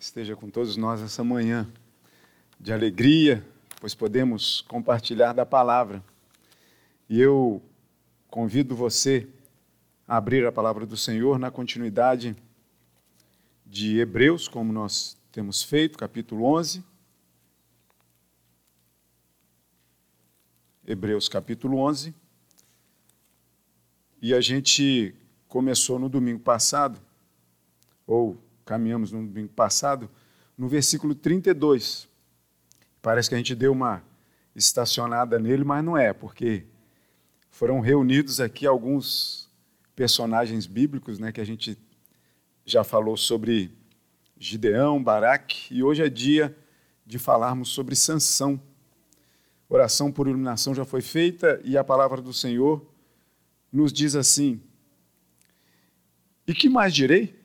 esteja 0.00 0.34
com 0.34 0.48
todos 0.48 0.78
nós 0.78 1.02
essa 1.02 1.22
manhã 1.22 1.70
de 2.58 2.72
alegria, 2.72 3.46
pois 3.78 3.94
podemos 3.94 4.62
compartilhar 4.62 5.34
da 5.34 5.44
palavra. 5.44 6.02
E 7.06 7.20
eu 7.20 7.62
convido 8.30 8.74
você 8.74 9.28
a 10.08 10.16
abrir 10.16 10.46
a 10.46 10.50
palavra 10.50 10.86
do 10.86 10.96
Senhor 10.96 11.38
na 11.38 11.50
continuidade 11.50 12.34
de 13.66 13.98
Hebreus, 13.98 14.48
como 14.48 14.72
nós 14.72 15.18
temos 15.30 15.62
feito, 15.62 15.98
capítulo 15.98 16.46
11. 16.46 16.82
Hebreus, 20.86 21.28
capítulo 21.28 21.76
11. 21.76 22.14
E 24.22 24.32
a 24.32 24.40
gente 24.40 25.14
começou 25.46 25.98
no 25.98 26.08
domingo 26.08 26.40
passado, 26.40 26.98
ou 28.06 28.38
caminhamos 28.70 29.10
no 29.10 29.26
domingo 29.26 29.48
passado, 29.48 30.08
no 30.56 30.68
versículo 30.68 31.12
32. 31.12 32.08
Parece 33.02 33.28
que 33.28 33.34
a 33.34 33.38
gente 33.38 33.52
deu 33.52 33.72
uma 33.72 34.00
estacionada 34.54 35.40
nele, 35.40 35.64
mas 35.64 35.84
não 35.84 35.98
é, 35.98 36.12
porque 36.12 36.66
foram 37.50 37.80
reunidos 37.80 38.38
aqui 38.38 38.68
alguns 38.68 39.50
personagens 39.96 40.66
bíblicos, 40.66 41.18
né, 41.18 41.32
que 41.32 41.40
a 41.40 41.44
gente 41.44 41.76
já 42.64 42.84
falou 42.84 43.16
sobre 43.16 43.76
Gideão, 44.38 45.02
Baraque, 45.02 45.74
e 45.74 45.82
hoje 45.82 46.04
é 46.04 46.08
dia 46.08 46.56
de 47.04 47.18
falarmos 47.18 47.70
sobre 47.70 47.96
Sansão. 47.96 48.62
Oração 49.68 50.12
por 50.12 50.28
iluminação 50.28 50.76
já 50.76 50.84
foi 50.84 51.00
feita 51.00 51.60
e 51.64 51.76
a 51.76 51.82
palavra 51.82 52.22
do 52.22 52.32
Senhor 52.32 52.86
nos 53.72 53.92
diz 53.92 54.14
assim: 54.14 54.62
E 56.46 56.54
que 56.54 56.68
mais 56.68 56.94
direi? 56.94 57.39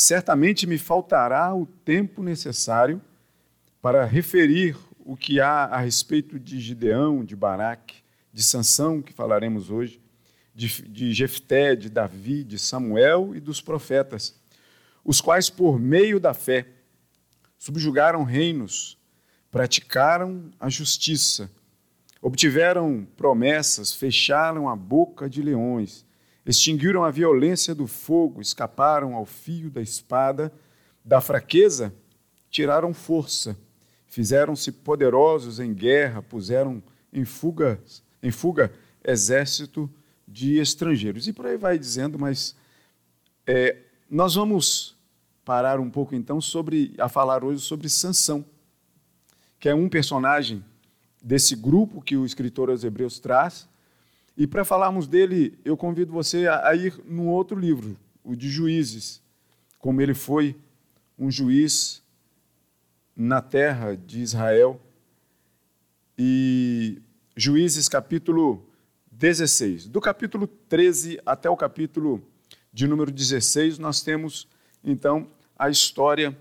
Certamente 0.00 0.66
me 0.66 0.78
faltará 0.78 1.54
o 1.54 1.66
tempo 1.66 2.22
necessário 2.22 3.02
para 3.82 4.06
referir 4.06 4.74
o 5.00 5.14
que 5.14 5.40
há 5.40 5.64
a 5.66 5.78
respeito 5.78 6.40
de 6.40 6.58
Gideão, 6.58 7.22
de 7.22 7.36
Baraque, 7.36 7.96
de 8.32 8.42
Sansão, 8.42 9.02
que 9.02 9.12
falaremos 9.12 9.70
hoje, 9.70 10.00
de, 10.54 10.68
de 10.88 11.12
Jefté, 11.12 11.76
de 11.76 11.90
Davi, 11.90 12.44
de 12.44 12.58
Samuel 12.58 13.36
e 13.36 13.40
dos 13.40 13.60
profetas, 13.60 14.34
os 15.04 15.20
quais, 15.20 15.50
por 15.50 15.78
meio 15.78 16.18
da 16.18 16.32
fé, 16.32 16.66
subjugaram 17.58 18.24
reinos, 18.24 18.96
praticaram 19.50 20.50
a 20.58 20.70
justiça, 20.70 21.50
obtiveram 22.22 23.06
promessas, 23.18 23.92
fecharam 23.92 24.66
a 24.66 24.74
boca 24.74 25.28
de 25.28 25.42
leões, 25.42 26.06
extinguiram 26.50 27.04
a 27.04 27.10
violência 27.10 27.74
do 27.74 27.86
fogo, 27.86 28.40
escaparam 28.40 29.14
ao 29.14 29.24
fio 29.24 29.70
da 29.70 29.80
espada, 29.80 30.52
da 31.04 31.20
fraqueza 31.20 31.94
tiraram 32.50 32.92
força, 32.92 33.56
fizeram-se 34.08 34.72
poderosos 34.72 35.60
em 35.60 35.72
guerra, 35.72 36.20
puseram 36.20 36.82
em 37.12 37.24
fuga, 37.24 37.80
em 38.20 38.32
fuga 38.32 38.72
exército 39.04 39.88
de 40.26 40.58
estrangeiros. 40.58 41.28
E 41.28 41.32
por 41.32 41.46
aí 41.46 41.56
vai 41.56 41.78
dizendo, 41.78 42.18
mas 42.18 42.56
é, 43.46 43.76
nós 44.10 44.34
vamos 44.34 44.96
parar 45.44 45.78
um 45.78 45.88
pouco 45.88 46.16
então 46.16 46.40
sobre 46.40 46.92
a 46.98 47.08
falar 47.08 47.44
hoje 47.44 47.60
sobre 47.60 47.88
Sansão, 47.88 48.44
que 49.60 49.68
é 49.68 49.74
um 49.74 49.88
personagem 49.88 50.64
desse 51.22 51.54
grupo 51.54 52.02
que 52.02 52.16
o 52.16 52.26
escritor 52.26 52.70
aos 52.70 52.82
Hebreus 52.82 53.20
traz, 53.20 53.68
e 54.40 54.46
para 54.46 54.64
falarmos 54.64 55.06
dele, 55.06 55.58
eu 55.66 55.76
convido 55.76 56.14
você 56.14 56.48
a, 56.48 56.74
ir 56.74 56.98
num 57.04 57.28
outro 57.28 57.60
livro, 57.60 57.94
o 58.24 58.34
de 58.34 58.48
Juízes, 58.48 59.22
como 59.78 60.00
ele 60.00 60.14
foi 60.14 60.56
um 61.18 61.30
juiz 61.30 62.02
na 63.14 63.42
terra 63.42 63.94
de 63.94 64.22
Israel. 64.22 64.80
E 66.16 67.02
Juízes 67.36 67.86
capítulo 67.86 68.66
16. 69.12 69.88
Do 69.88 70.00
capítulo 70.00 70.46
13 70.46 71.20
até 71.26 71.50
o 71.50 71.56
capítulo 71.56 72.26
de 72.72 72.88
número 72.88 73.10
16, 73.10 73.78
nós 73.78 74.00
temos 74.00 74.48
então 74.82 75.28
a 75.54 75.68
história 75.68 76.34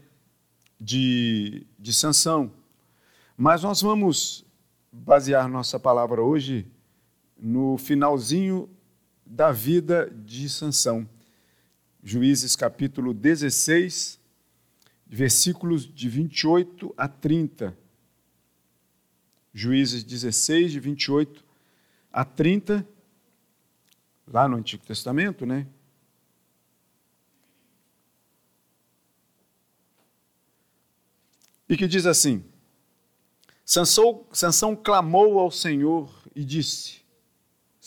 de, 0.80 1.68
de 1.78 1.94
Sansão. 1.94 2.50
Mas 3.36 3.62
nós 3.62 3.82
vamos 3.82 4.46
basear 4.90 5.50
nossa 5.50 5.78
palavra 5.78 6.22
hoje 6.22 6.66
no 7.40 7.78
finalzinho 7.78 8.70
da 9.26 9.52
vida 9.52 10.10
de 10.26 10.50
Sansão. 10.50 11.08
Juízes 12.04 12.56
capítulo 12.56 13.14
16, 13.14 14.20
versículos 15.06 15.92
de 15.92 16.10
28 16.10 16.94
a 16.98 17.08
30. 17.08 17.78
Juízes 19.54 20.04
16, 20.04 20.72
de 20.72 20.80
28 20.80 21.44
a 22.12 22.24
30, 22.24 22.88
lá 24.28 24.48
no 24.48 24.58
Antigo 24.58 24.86
Testamento, 24.86 25.46
né? 25.46 25.68
E 31.68 31.78
que 31.78 31.88
diz 31.88 32.06
assim: 32.06 32.44
Sansão, 33.64 34.26
Sansão 34.32 34.76
clamou 34.76 35.40
ao 35.40 35.52
Senhor 35.52 36.12
e 36.36 36.44
disse: 36.44 36.99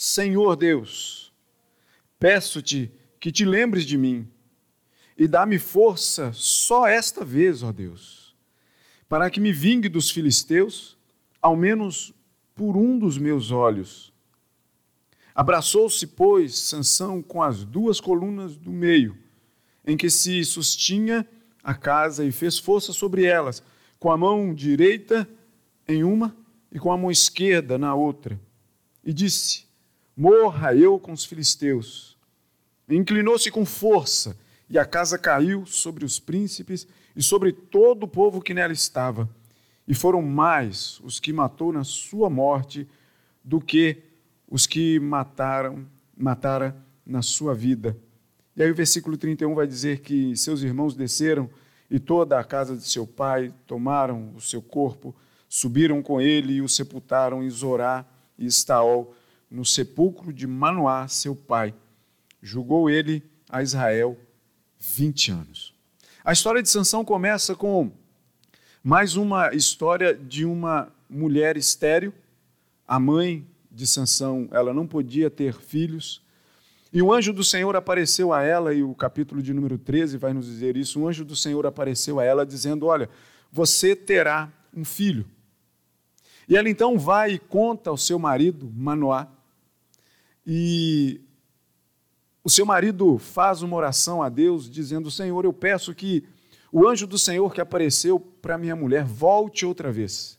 Senhor 0.04 0.56
Deus, 0.56 1.32
peço-te 2.18 2.90
que 3.20 3.30
te 3.30 3.44
lembres 3.44 3.84
de 3.84 3.96
mim 3.96 4.26
e 5.16 5.28
dá-me 5.28 5.60
força 5.60 6.32
só 6.34 6.88
esta 6.88 7.24
vez, 7.24 7.62
ó 7.62 7.70
Deus, 7.70 8.34
para 9.08 9.30
que 9.30 9.38
me 9.38 9.52
vingue 9.52 9.88
dos 9.88 10.10
filisteus, 10.10 10.98
ao 11.40 11.54
menos 11.54 12.12
por 12.52 12.76
um 12.76 12.98
dos 12.98 13.16
meus 13.16 13.52
olhos. 13.52 14.12
Abraçou-se, 15.32 16.04
pois, 16.04 16.58
Sansão 16.58 17.22
com 17.22 17.40
as 17.40 17.62
duas 17.62 18.00
colunas 18.00 18.56
do 18.56 18.72
meio, 18.72 19.16
em 19.86 19.96
que 19.96 20.10
se 20.10 20.44
sustinha 20.44 21.24
a 21.62 21.74
casa 21.74 22.24
e 22.24 22.32
fez 22.32 22.58
força 22.58 22.92
sobre 22.92 23.24
elas, 23.24 23.62
com 24.00 24.10
a 24.10 24.16
mão 24.16 24.52
direita 24.52 25.28
em 25.86 26.02
uma 26.02 26.36
e 26.72 26.80
com 26.80 26.90
a 26.90 26.98
mão 26.98 27.08
esquerda 27.08 27.78
na 27.78 27.94
outra. 27.94 28.40
E 29.04 29.12
disse: 29.12 29.70
morra 30.16 30.74
eu 30.74 30.98
com 30.98 31.12
os 31.12 31.24
filisteus. 31.24 32.16
Inclinou-se 32.88 33.50
com 33.50 33.64
força, 33.64 34.36
e 34.68 34.78
a 34.78 34.84
casa 34.84 35.18
caiu 35.18 35.66
sobre 35.66 36.04
os 36.04 36.18
príncipes 36.18 36.86
e 37.14 37.22
sobre 37.22 37.52
todo 37.52 38.04
o 38.04 38.08
povo 38.08 38.40
que 38.40 38.54
nela 38.54 38.72
estava. 38.72 39.28
E 39.86 39.94
foram 39.94 40.22
mais 40.22 40.98
os 41.00 41.20
que 41.20 41.32
matou 41.32 41.72
na 41.72 41.84
sua 41.84 42.30
morte 42.30 42.88
do 43.44 43.60
que 43.60 43.98
os 44.48 44.66
que 44.66 44.98
mataram, 44.98 45.86
matara 46.16 46.76
na 47.04 47.20
sua 47.20 47.54
vida. 47.54 47.96
E 48.56 48.62
aí 48.62 48.70
o 48.70 48.74
versículo 48.74 49.16
31 49.16 49.54
vai 49.54 49.66
dizer 49.66 50.00
que 50.00 50.36
seus 50.36 50.62
irmãos 50.62 50.94
desceram 50.94 51.50
e 51.90 51.98
toda 51.98 52.38
a 52.38 52.44
casa 52.44 52.76
de 52.76 52.88
seu 52.88 53.06
pai 53.06 53.52
tomaram 53.66 54.32
o 54.34 54.40
seu 54.40 54.62
corpo, 54.62 55.14
subiram 55.48 56.02
com 56.02 56.20
ele 56.20 56.54
e 56.54 56.62
o 56.62 56.68
sepultaram 56.68 57.42
em 57.42 57.50
Zorá 57.50 58.06
e 58.38 58.46
Estaol, 58.46 59.14
no 59.52 59.66
sepulcro 59.66 60.32
de 60.32 60.46
Manoá, 60.46 61.06
seu 61.06 61.36
pai. 61.36 61.74
Julgou 62.42 62.88
ele 62.88 63.22
a 63.50 63.62
Israel 63.62 64.18
20 64.78 65.30
anos. 65.30 65.74
A 66.24 66.32
história 66.32 66.62
de 66.62 66.70
Sansão 66.70 67.04
começa 67.04 67.54
com 67.54 67.92
mais 68.82 69.14
uma 69.14 69.54
história 69.54 70.14
de 70.14 70.46
uma 70.46 70.90
mulher 71.08 71.56
estéril. 71.58 72.14
A 72.88 72.98
mãe 72.98 73.46
de 73.70 73.86
Sansão, 73.86 74.48
ela 74.50 74.72
não 74.72 74.86
podia 74.86 75.30
ter 75.30 75.54
filhos. 75.54 76.22
E 76.90 77.02
o 77.02 77.12
anjo 77.12 77.32
do 77.32 77.44
Senhor 77.44 77.76
apareceu 77.76 78.32
a 78.32 78.42
ela, 78.42 78.72
e 78.72 78.82
o 78.82 78.94
capítulo 78.94 79.42
de 79.42 79.52
número 79.52 79.76
13 79.76 80.16
vai 80.16 80.32
nos 80.32 80.46
dizer 80.46 80.76
isso. 80.76 81.00
O 81.00 81.08
anjo 81.08 81.24
do 81.24 81.36
Senhor 81.36 81.66
apareceu 81.66 82.18
a 82.18 82.24
ela 82.24 82.46
dizendo: 82.46 82.86
Olha, 82.86 83.08
você 83.50 83.94
terá 83.94 84.50
um 84.74 84.84
filho. 84.84 85.26
E 86.48 86.56
ela 86.56 86.68
então 86.68 86.98
vai 86.98 87.32
e 87.32 87.38
conta 87.38 87.90
ao 87.90 87.96
seu 87.96 88.18
marido, 88.18 88.70
Manoá, 88.74 89.28
e 90.46 91.20
o 92.44 92.50
seu 92.50 92.66
marido 92.66 93.18
faz 93.18 93.62
uma 93.62 93.76
oração 93.76 94.22
a 94.22 94.28
Deus, 94.28 94.70
dizendo: 94.70 95.10
Senhor, 95.10 95.44
eu 95.44 95.52
peço 95.52 95.94
que 95.94 96.24
o 96.72 96.88
anjo 96.88 97.06
do 97.06 97.18
Senhor 97.18 97.52
que 97.52 97.60
apareceu 97.60 98.18
para 98.18 98.58
minha 98.58 98.74
mulher 98.74 99.04
volte 99.04 99.64
outra 99.64 99.92
vez 99.92 100.38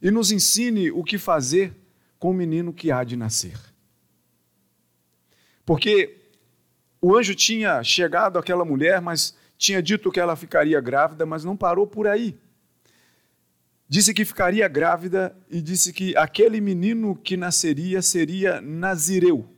e 0.00 0.10
nos 0.10 0.30
ensine 0.30 0.90
o 0.90 1.02
que 1.02 1.18
fazer 1.18 1.74
com 2.18 2.30
o 2.30 2.34
menino 2.34 2.72
que 2.72 2.90
há 2.92 3.02
de 3.02 3.16
nascer. 3.16 3.58
Porque 5.64 6.18
o 7.00 7.16
anjo 7.16 7.34
tinha 7.34 7.82
chegado 7.82 8.38
àquela 8.38 8.64
mulher, 8.64 9.00
mas 9.00 9.34
tinha 9.56 9.82
dito 9.82 10.12
que 10.12 10.20
ela 10.20 10.36
ficaria 10.36 10.80
grávida, 10.80 11.24
mas 11.24 11.44
não 11.44 11.56
parou 11.56 11.86
por 11.86 12.06
aí 12.06 12.38
disse 13.88 14.14
que 14.14 14.24
ficaria 14.24 14.66
grávida 14.68 15.36
e 15.50 15.60
disse 15.60 15.92
que 15.92 16.16
aquele 16.16 16.60
menino 16.60 17.14
que 17.16 17.36
nasceria 17.36 18.02
seria 18.02 18.60
Nazireu. 18.60 19.48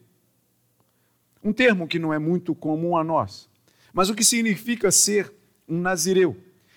Um 1.43 1.53
termo 1.53 1.87
que 1.87 1.99
não 1.99 2.13
é 2.13 2.19
muito 2.19 2.55
comum 2.55 2.97
a 2.97 3.05
nós, 3.05 3.49
mas 3.93 4.11
o 4.11 4.15
que 4.15 4.25
significa 4.25 4.91
ser 4.91 5.33
um 5.69 5.81
nazireu. 5.81 6.37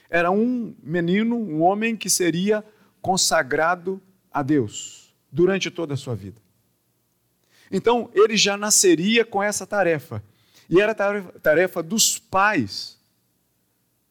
Era 0.09 0.31
um 0.31 0.75
menino, 0.81 1.35
um 1.35 1.61
homem 1.61 1.95
que 1.95 2.09
seria 2.09 2.63
consagrado 3.01 4.01
a 4.31 4.41
Deus 4.41 5.13
durante 5.31 5.69
toda 5.69 5.93
a 5.93 5.97
sua 5.97 6.15
vida. 6.15 6.41
Então, 7.71 8.09
ele 8.13 8.35
já 8.35 8.57
nasceria 8.57 9.23
com 9.23 9.41
essa 9.41 9.65
tarefa. 9.65 10.23
E 10.69 10.79
era 10.79 10.93
tarefa 10.93 11.81
dos 11.81 12.17
pais 12.17 12.99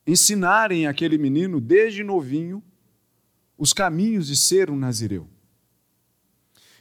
ensinarem 0.07 0.87
aquele 0.87 1.19
menino, 1.19 1.61
desde 1.61 2.03
novinho, 2.03 2.63
os 3.59 3.73
caminhos 3.73 4.29
de 4.29 4.37
ser 4.37 4.71
um 4.71 4.77
nazireu. 4.77 5.29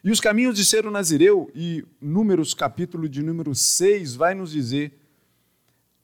E 0.04 0.12
os 0.12 0.22
caminhos 0.22 0.56
de 0.56 0.64
ser 0.64 0.86
um 0.86 0.92
nazireu, 0.92 1.52
e 1.54 1.84
Números, 2.00 2.54
capítulo 2.54 3.10
de 3.10 3.24
número 3.24 3.54
6, 3.56 4.16
vai 4.16 4.36
nos 4.36 4.52
dizer 4.52 4.94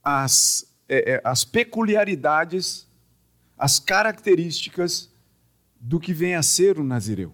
as, 0.03 0.65
é, 0.89 1.13
é, 1.13 1.21
as 1.23 1.45
peculiaridades, 1.45 2.87
as 3.57 3.79
características 3.79 5.09
do 5.79 5.99
que 5.99 6.11
vem 6.11 6.35
a 6.35 6.41
ser 6.41 6.79
um 6.79 6.83
nazireu. 6.83 7.31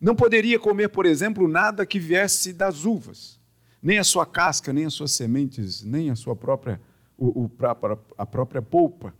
Não 0.00 0.14
poderia 0.14 0.58
comer, 0.58 0.88
por 0.88 1.06
exemplo, 1.06 1.48
nada 1.48 1.86
que 1.86 1.98
viesse 1.98 2.52
das 2.52 2.84
uvas, 2.84 3.40
nem 3.82 3.98
a 3.98 4.04
sua 4.04 4.26
casca, 4.26 4.72
nem 4.72 4.84
as 4.84 4.94
suas 4.94 5.12
sementes, 5.12 5.82
nem 5.82 6.10
a 6.10 6.14
sua 6.14 6.36
própria, 6.36 6.80
o, 7.16 7.44
o, 7.44 7.50
a 8.16 8.26
própria 8.26 8.60
polpa. 8.62 9.14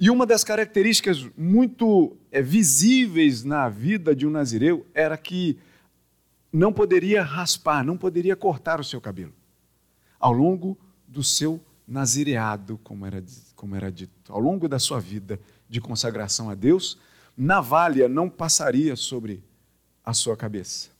E 0.00 0.10
uma 0.10 0.24
das 0.24 0.44
características 0.44 1.28
muito 1.36 2.16
é, 2.30 2.40
visíveis 2.40 3.42
na 3.42 3.68
vida 3.68 4.14
de 4.14 4.26
um 4.26 4.30
nazireu 4.30 4.86
era 4.94 5.16
que 5.16 5.58
não 6.52 6.72
poderia 6.72 7.22
raspar, 7.22 7.84
não 7.84 7.96
poderia 7.96 8.36
cortar 8.36 8.80
o 8.80 8.84
seu 8.84 9.00
cabelo 9.00 9.34
ao 10.18 10.32
longo 10.32 10.76
do 11.06 11.22
seu 11.22 11.60
nazireado, 11.86 12.78
como 12.82 13.06
era, 13.06 13.24
como 13.54 13.74
era 13.74 13.90
dito, 13.90 14.12
ao 14.32 14.40
longo 14.40 14.68
da 14.68 14.78
sua 14.78 15.00
vida 15.00 15.40
de 15.68 15.80
consagração 15.80 16.50
a 16.50 16.54
Deus, 16.54 16.98
navalha 17.36 18.08
não 18.08 18.28
passaria 18.28 18.96
sobre 18.96 19.42
a 20.04 20.12
sua 20.12 20.36
cabeça. 20.36 20.90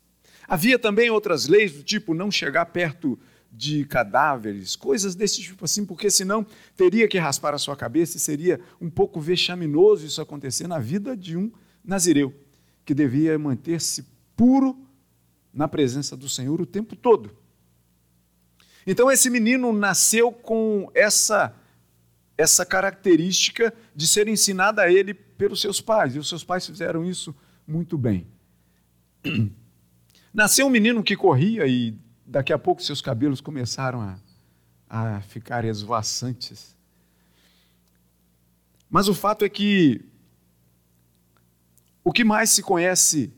Havia 0.46 0.78
também 0.78 1.10
outras 1.10 1.46
leis 1.46 1.72
do 1.72 1.82
tipo 1.82 2.14
não 2.14 2.30
chegar 2.30 2.64
perto 2.66 3.18
de 3.58 3.84
cadáveres, 3.84 4.76
coisas 4.76 5.16
desse 5.16 5.43
tipo 5.43 5.64
assim, 5.64 5.84
porque 5.84 6.08
senão 6.08 6.46
teria 6.76 7.08
que 7.08 7.19
raspar 7.19 7.55
a 7.55 7.58
sua 7.58 7.75
cabeça 7.75 8.16
e 8.16 8.20
seria 8.20 8.60
um 8.81 8.88
pouco 8.88 9.20
vexaminoso 9.20 10.06
isso 10.06 10.22
acontecer 10.22 10.69
na 10.69 10.78
vida 10.78 11.16
de 11.16 11.37
um 11.37 11.50
nazireu, 11.84 12.32
que 12.84 12.94
devia 12.94 13.37
manter-se 13.37 14.06
puro 14.37 14.78
na 15.52 15.66
presença 15.66 16.16
do 16.16 16.28
Senhor 16.28 16.60
o 16.60 16.66
tempo 16.66 16.94
todo. 16.94 17.37
Então 18.87 19.10
esse 19.10 19.28
menino 19.28 19.72
nasceu 19.72 20.31
com 20.31 20.88
essa 20.94 21.52
essa 22.37 22.64
característica 22.64 23.75
de 23.93 24.06
ser 24.06 24.28
ensinada 24.28 24.82
a 24.82 24.93
ele 24.93 25.12
pelos 25.12 25.60
seus 25.60 25.81
pais, 25.81 26.14
e 26.14 26.20
os 26.20 26.28
seus 26.28 26.44
pais 26.44 26.64
fizeram 26.64 27.05
isso 27.05 27.34
muito 27.66 27.99
bem. 27.99 28.28
Nasceu 30.32 30.69
um 30.69 30.70
menino 30.70 31.02
que 31.02 31.16
corria 31.16 31.66
e 31.66 31.99
daqui 32.28 32.52
a 32.52 32.58
pouco 32.58 32.82
seus 32.82 33.00
cabelos 33.00 33.40
começaram 33.40 34.02
a, 34.02 34.19
a 34.88 35.20
ficar 35.22 35.64
esvoaçantes. 35.64 36.76
Mas 38.90 39.08
o 39.08 39.14
fato 39.14 39.46
é 39.46 39.48
que 39.48 40.04
o 42.04 42.12
que 42.12 42.25
mais 42.25 42.50
se 42.50 42.62
conhece 42.62 43.32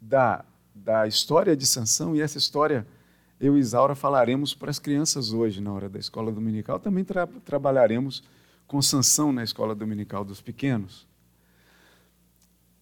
da, 0.00 0.44
da 0.74 1.06
história 1.06 1.54
de 1.54 1.66
Sansão, 1.66 2.16
e 2.16 2.20
essa 2.22 2.38
história 2.38 2.86
eu 3.38 3.56
e 3.56 3.60
Isaura 3.60 3.94
falaremos 3.94 4.54
para 4.54 4.70
as 4.70 4.78
crianças 4.78 5.32
hoje, 5.32 5.60
na 5.60 5.72
hora 5.72 5.88
da 5.88 5.98
escola 5.98 6.32
dominical, 6.32 6.78
também 6.78 7.04
tra 7.04 7.26
trabalharemos 7.26 8.22
com 8.66 8.80
Sansão 8.80 9.32
na 9.32 9.44
escola 9.44 9.74
dominical 9.74 10.24
dos 10.24 10.40
pequenos. 10.40 11.06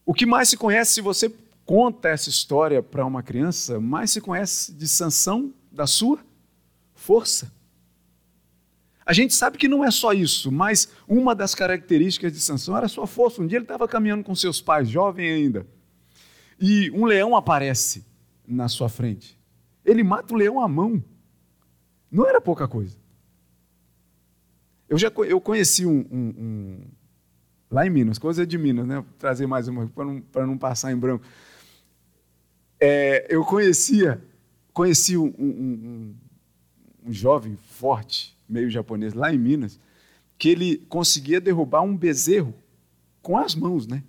O 0.07 0.15
que 0.15 0.27
mais 0.27 0.49
se 0.49 0.57
conhece, 0.57 0.95
se 0.95 1.01
você 1.01 1.33
conta 1.71 2.09
essa 2.09 2.29
história 2.29 2.83
para 2.83 3.07
uma 3.07 3.23
criança, 3.23 3.79
mais 3.79 4.11
se 4.11 4.21
conhece 4.21 4.75
de 4.75 4.89
Sansão 4.89 5.55
da 5.71 5.87
sua 5.87 6.19
força. 6.97 7.53
A 9.07 9.13
gente 9.13 9.33
sabe 9.33 9.57
que 9.57 9.69
não 9.69 9.85
é 9.85 9.91
só 9.93 10.13
isso, 10.13 10.51
mas 10.51 10.89
uma 11.07 11.33
das 11.33 11.55
características 11.55 12.33
de 12.33 12.41
Sansão 12.41 12.77
era 12.77 12.87
a 12.87 12.89
sua 12.89 13.07
força. 13.07 13.41
Um 13.41 13.47
dia 13.47 13.59
ele 13.59 13.67
estava 13.67 13.87
caminhando 13.87 14.25
com 14.25 14.35
seus 14.35 14.61
pais, 14.61 14.89
jovem 14.89 15.31
ainda, 15.31 15.65
e 16.61 16.91
um 16.91 17.05
leão 17.05 17.37
aparece 17.37 18.05
na 18.45 18.67
sua 18.67 18.89
frente. 18.89 19.39
Ele 19.85 20.03
mata 20.03 20.35
o 20.35 20.37
leão 20.37 20.59
à 20.59 20.67
mão. 20.67 21.01
Não 22.11 22.27
era 22.27 22.41
pouca 22.41 22.67
coisa. 22.67 22.97
Eu 24.89 24.99
já 24.99 25.13
eu 25.19 25.41
conheci 25.41 25.87
um, 25.87 26.05
um, 26.11 26.35
um 26.37 26.81
lá 27.71 27.87
em 27.87 27.91
Minas, 27.91 28.19
coisa 28.19 28.45
de 28.45 28.59
Minas, 28.59 28.89
né? 28.89 28.97
Vou 28.97 29.07
trazer 29.17 29.47
mais 29.47 29.69
uma 29.69 29.87
para 29.87 30.05
não, 30.05 30.21
não 30.49 30.59
passar 30.59 30.91
em 30.91 30.97
branco. 30.97 31.25
É, 32.81 33.27
eu 33.29 33.45
conhecia, 33.45 34.23
conheci 34.73 35.17
um, 35.17 35.35
um, 35.39 35.49
um, 35.49 36.15
um 37.07 37.13
jovem 37.13 37.57
forte, 37.57 38.37
meio 38.49 38.71
japonês, 38.71 39.13
lá 39.13 39.33
em 39.33 39.39
Minas, 39.39 39.79
que 40.39 40.49
ele 40.49 40.79
conseguia 40.89 41.41
derrubar 41.41 41.83
um 41.83 41.95
bezerro 41.95 42.55
com 43.21 43.37
as 43.37 43.55
mãos, 43.55 43.87
né? 43.87 44.03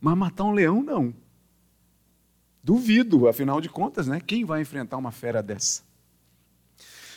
Mas 0.00 0.16
matar 0.16 0.44
um 0.44 0.52
leão, 0.52 0.82
não. 0.82 1.14
Duvido, 2.62 3.28
afinal 3.28 3.60
de 3.60 3.68
contas, 3.68 4.08
né? 4.08 4.20
Quem 4.20 4.44
vai 4.44 4.60
enfrentar 4.60 4.96
uma 4.96 5.12
fera 5.12 5.40
dessa? 5.40 5.82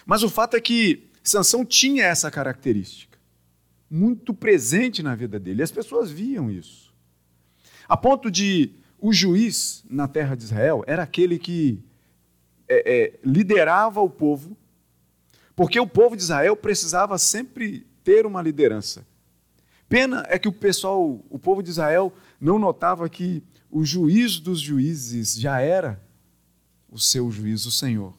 Mas 0.05 0.21
o 0.21 0.29
fato 0.29 0.55
é 0.55 0.61
que 0.61 1.09
Sansão 1.23 1.65
tinha 1.65 2.05
essa 2.05 2.29
característica, 2.29 3.17
muito 3.89 4.33
presente 4.33 5.01
na 5.01 5.15
vida 5.15 5.39
dele. 5.39 5.63
As 5.63 5.71
pessoas 5.71 6.11
viam 6.11 6.51
isso. 6.51 6.93
A 7.87 7.97
ponto 7.97 8.29
de 8.29 8.75
o 9.01 9.13
juiz 9.13 9.83
na 9.89 10.07
terra 10.07 10.35
de 10.35 10.43
Israel 10.43 10.83
era 10.87 11.03
aquele 11.03 11.39
que 11.39 11.83
é, 12.67 12.83
é, 12.85 13.19
liderava 13.23 14.01
o 14.01 14.09
povo, 14.09 14.57
porque 15.55 15.79
o 15.79 15.87
povo 15.87 16.15
de 16.15 16.23
Israel 16.23 16.55
precisava 16.55 17.17
sempre 17.17 17.85
ter 18.03 18.25
uma 18.25 18.41
liderança. 18.41 19.05
Pena 19.87 20.23
é 20.29 20.37
que 20.37 20.47
o 20.47 20.53
pessoal, 20.53 21.23
o 21.29 21.39
povo 21.39 21.63
de 21.63 21.69
Israel, 21.69 22.13
não 22.39 22.59
notava 22.59 23.09
que 23.09 23.43
o 23.71 23.83
juiz 23.83 24.39
dos 24.39 24.59
juízes 24.59 25.35
já 25.35 25.59
era 25.59 26.01
o 26.89 26.99
seu 26.99 27.31
juiz, 27.31 27.65
o 27.65 27.71
Senhor. 27.71 28.13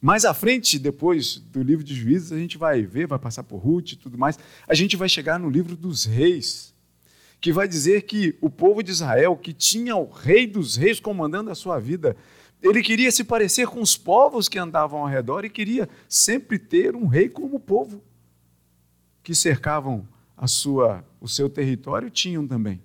Mais 0.00 0.24
à 0.24 0.34
frente, 0.34 0.78
depois 0.78 1.36
do 1.36 1.62
livro 1.62 1.84
de 1.84 1.94
juízes, 1.94 2.32
a 2.32 2.38
gente 2.38 2.58
vai 2.58 2.82
ver, 2.82 3.06
vai 3.06 3.18
passar 3.18 3.44
por 3.44 3.58
Ruth 3.58 3.92
e 3.92 3.96
tudo 3.96 4.18
mais, 4.18 4.38
a 4.66 4.74
gente 4.74 4.96
vai 4.96 5.08
chegar 5.08 5.38
no 5.38 5.48
livro 5.48 5.76
dos 5.76 6.04
reis 6.04 6.74
que 7.42 7.52
vai 7.52 7.66
dizer 7.66 8.02
que 8.02 8.38
o 8.40 8.48
povo 8.48 8.84
de 8.84 8.92
Israel, 8.92 9.36
que 9.36 9.52
tinha 9.52 9.96
o 9.96 10.08
rei 10.08 10.46
dos 10.46 10.76
reis 10.76 11.00
comandando 11.00 11.50
a 11.50 11.56
sua 11.56 11.80
vida, 11.80 12.16
ele 12.62 12.80
queria 12.80 13.10
se 13.10 13.24
parecer 13.24 13.66
com 13.66 13.80
os 13.82 13.96
povos 13.96 14.48
que 14.48 14.60
andavam 14.60 15.00
ao 15.00 15.08
redor 15.08 15.44
e 15.44 15.50
queria 15.50 15.88
sempre 16.08 16.56
ter 16.56 16.94
um 16.94 17.08
rei 17.08 17.28
como 17.28 17.56
o 17.56 17.60
povo 17.60 18.00
que 19.24 19.34
cercavam 19.34 20.06
a 20.36 20.46
sua, 20.46 21.04
o 21.20 21.26
seu 21.26 21.50
território 21.50 22.08
tinham 22.10 22.46
também. 22.46 22.80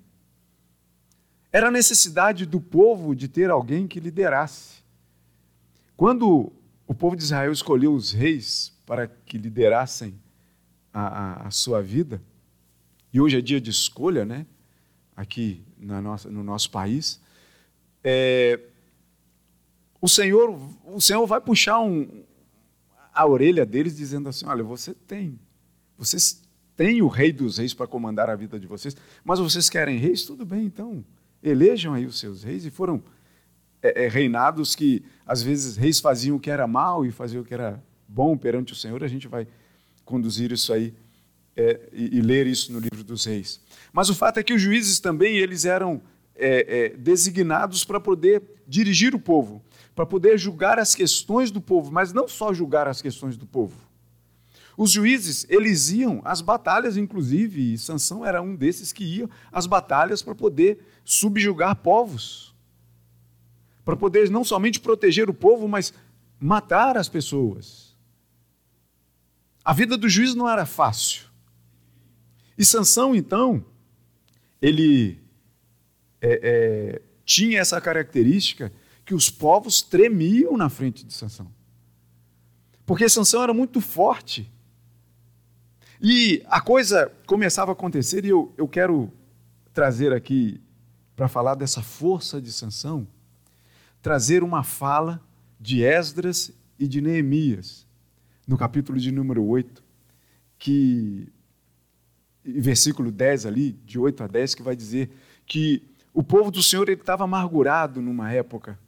Era 1.52 1.68
a 1.68 1.70
necessidade 1.70 2.44
do 2.44 2.60
povo 2.60 3.14
de 3.14 3.28
ter 3.28 3.50
alguém 3.50 3.86
que 3.86 4.00
liderasse. 4.00 4.82
Quando 5.96 6.52
o 6.84 6.94
povo 6.94 7.14
de 7.14 7.22
Israel 7.22 7.52
escolheu 7.52 7.94
os 7.94 8.10
reis 8.10 8.76
para 8.84 9.06
que 9.06 9.38
liderassem 9.38 10.18
a, 10.92 11.02
a, 11.02 11.46
a 11.46 11.50
sua 11.52 11.80
vida, 11.80 12.20
e 13.12 13.20
hoje 13.20 13.38
é 13.38 13.40
dia 13.40 13.60
de 13.60 13.70
escolha, 13.70 14.24
né? 14.24 14.46
aqui 15.18 15.64
na 15.76 16.00
nossa, 16.00 16.30
no 16.30 16.44
nosso 16.44 16.70
país, 16.70 17.20
é, 18.04 18.60
o 20.00 20.08
Senhor, 20.08 20.56
o 20.84 21.00
Senhor 21.00 21.26
vai 21.26 21.40
puxar 21.40 21.80
um, 21.80 22.22
a 23.12 23.26
orelha 23.26 23.66
deles 23.66 23.96
dizendo 23.96 24.28
assim: 24.28 24.46
olha, 24.46 24.62
você 24.62 24.94
tem, 24.94 25.36
vocês 25.98 26.40
têm 26.76 27.02
o 27.02 27.08
Rei 27.08 27.32
dos 27.32 27.58
Reis 27.58 27.74
para 27.74 27.88
comandar 27.88 28.30
a 28.30 28.36
vida 28.36 28.60
de 28.60 28.68
vocês, 28.68 28.96
mas 29.24 29.40
vocês 29.40 29.68
querem 29.68 29.98
reis, 29.98 30.22
tudo 30.22 30.46
bem, 30.46 30.66
então 30.66 31.04
elejam 31.42 31.94
aí 31.94 32.06
os 32.06 32.20
seus 32.20 32.44
reis 32.44 32.64
e 32.64 32.70
foram 32.70 33.02
é, 33.82 34.04
é, 34.04 34.08
reinados 34.08 34.76
que 34.76 35.04
às 35.26 35.42
vezes 35.42 35.76
reis 35.76 35.98
faziam 35.98 36.36
o 36.36 36.40
que 36.40 36.50
era 36.50 36.66
mal 36.68 37.04
e 37.04 37.10
faziam 37.10 37.42
o 37.42 37.44
que 37.44 37.54
era 37.54 37.82
bom 38.06 38.36
perante 38.36 38.72
o 38.72 38.76
Senhor. 38.76 39.02
A 39.02 39.08
gente 39.08 39.26
vai 39.26 39.48
conduzir 40.04 40.52
isso 40.52 40.72
aí 40.72 40.94
é, 41.58 41.88
e, 41.92 42.18
e, 42.18 42.20
ler 42.20 42.46
isso 42.46 42.72
no 42.72 42.78
livro 42.78 43.02
dos 43.02 43.24
reis. 43.24 43.60
Mas 43.92 44.08
o 44.08 44.14
fato 44.14 44.38
é 44.38 44.44
que 44.44 44.54
os 44.54 44.62
juízes 44.62 45.00
também 45.00 45.36
eles 45.36 45.64
eram 45.64 46.00
é, 46.36 46.92
é, 46.92 46.96
designados 46.96 47.84
para 47.84 47.98
poder 47.98 48.40
dirigir 48.66 49.12
o 49.12 49.18
povo, 49.18 49.60
para 49.92 50.06
poder 50.06 50.38
julgar 50.38 50.78
as 50.78 50.94
questões 50.94 51.50
do 51.50 51.60
povo, 51.60 51.90
mas 51.90 52.12
não 52.12 52.28
só 52.28 52.54
julgar 52.54 52.86
as 52.86 53.02
questões 53.02 53.36
do 53.36 53.44
povo. 53.44 53.76
Os 54.76 54.92
juízes, 54.92 55.44
eles 55.50 55.90
iam 55.90 56.22
às 56.24 56.40
batalhas, 56.40 56.96
inclusive, 56.96 57.72
e 57.72 57.76
Sansão 57.76 58.24
era 58.24 58.40
um 58.40 58.54
desses 58.54 58.92
que 58.92 59.02
iam 59.02 59.28
às 59.50 59.66
batalhas 59.66 60.22
para 60.22 60.36
poder 60.36 60.78
subjugar 61.04 61.74
povos. 61.74 62.54
Para 63.84 63.96
poder 63.96 64.30
não 64.30 64.44
somente 64.44 64.78
proteger 64.78 65.28
o 65.28 65.34
povo, 65.34 65.66
mas 65.66 65.92
matar 66.38 66.96
as 66.96 67.08
pessoas 67.08 67.96
A 69.64 69.72
vida 69.72 69.98
do 69.98 70.08
juiz 70.08 70.36
não 70.36 70.48
era 70.48 70.64
fácil. 70.64 71.27
E 72.58 72.64
Sansão, 72.64 73.14
então, 73.14 73.64
ele 74.60 75.20
é, 76.20 76.40
é, 76.42 77.02
tinha 77.24 77.60
essa 77.60 77.80
característica 77.80 78.72
que 79.06 79.14
os 79.14 79.30
povos 79.30 79.80
tremiam 79.80 80.56
na 80.56 80.68
frente 80.68 81.06
de 81.06 81.14
Sansão. 81.14 81.50
Porque 82.84 83.08
Sansão 83.08 83.42
era 83.42 83.54
muito 83.54 83.80
forte. 83.80 84.50
E 86.00 86.42
a 86.46 86.60
coisa 86.60 87.12
começava 87.26 87.70
a 87.70 87.74
acontecer, 87.74 88.24
e 88.24 88.28
eu, 88.28 88.52
eu 88.56 88.66
quero 88.66 89.12
trazer 89.72 90.12
aqui, 90.12 90.60
para 91.14 91.28
falar 91.28 91.54
dessa 91.54 91.82
força 91.82 92.40
de 92.40 92.52
Sansão, 92.52 93.06
trazer 94.02 94.42
uma 94.42 94.62
fala 94.62 95.20
de 95.60 95.82
Esdras 95.82 96.52
e 96.78 96.86
de 96.86 97.00
Neemias, 97.00 97.86
no 98.46 98.56
capítulo 98.56 98.98
de 98.98 99.10
número 99.12 99.44
8, 99.44 99.82
que, 100.58 101.28
versículo 102.52 103.10
10 103.10 103.46
ali, 103.46 103.72
de 103.84 103.98
8 103.98 104.24
a 104.24 104.26
10, 104.26 104.54
que 104.54 104.62
vai 104.62 104.74
dizer 104.74 105.10
que 105.46 105.82
o 106.12 106.22
povo 106.22 106.50
do 106.50 106.62
Senhor 106.62 106.88
estava 106.88 107.24
amargurado 107.24 108.00
numa 108.00 108.32
época. 108.32 108.78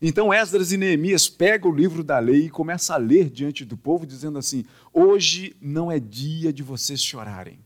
Então 0.00 0.32
Esdras 0.32 0.72
e 0.72 0.76
Neemias 0.76 1.28
pegam 1.28 1.70
o 1.70 1.74
livro 1.74 2.04
da 2.04 2.18
lei 2.18 2.46
e 2.46 2.50
começam 2.50 2.94
a 2.94 2.98
ler 2.98 3.28
diante 3.28 3.64
do 3.64 3.76
povo, 3.76 4.06
dizendo 4.06 4.38
assim: 4.38 4.64
Hoje 4.92 5.56
não 5.60 5.90
é 5.90 5.98
dia 5.98 6.52
de 6.52 6.62
vocês 6.62 7.02
chorarem. 7.02 7.58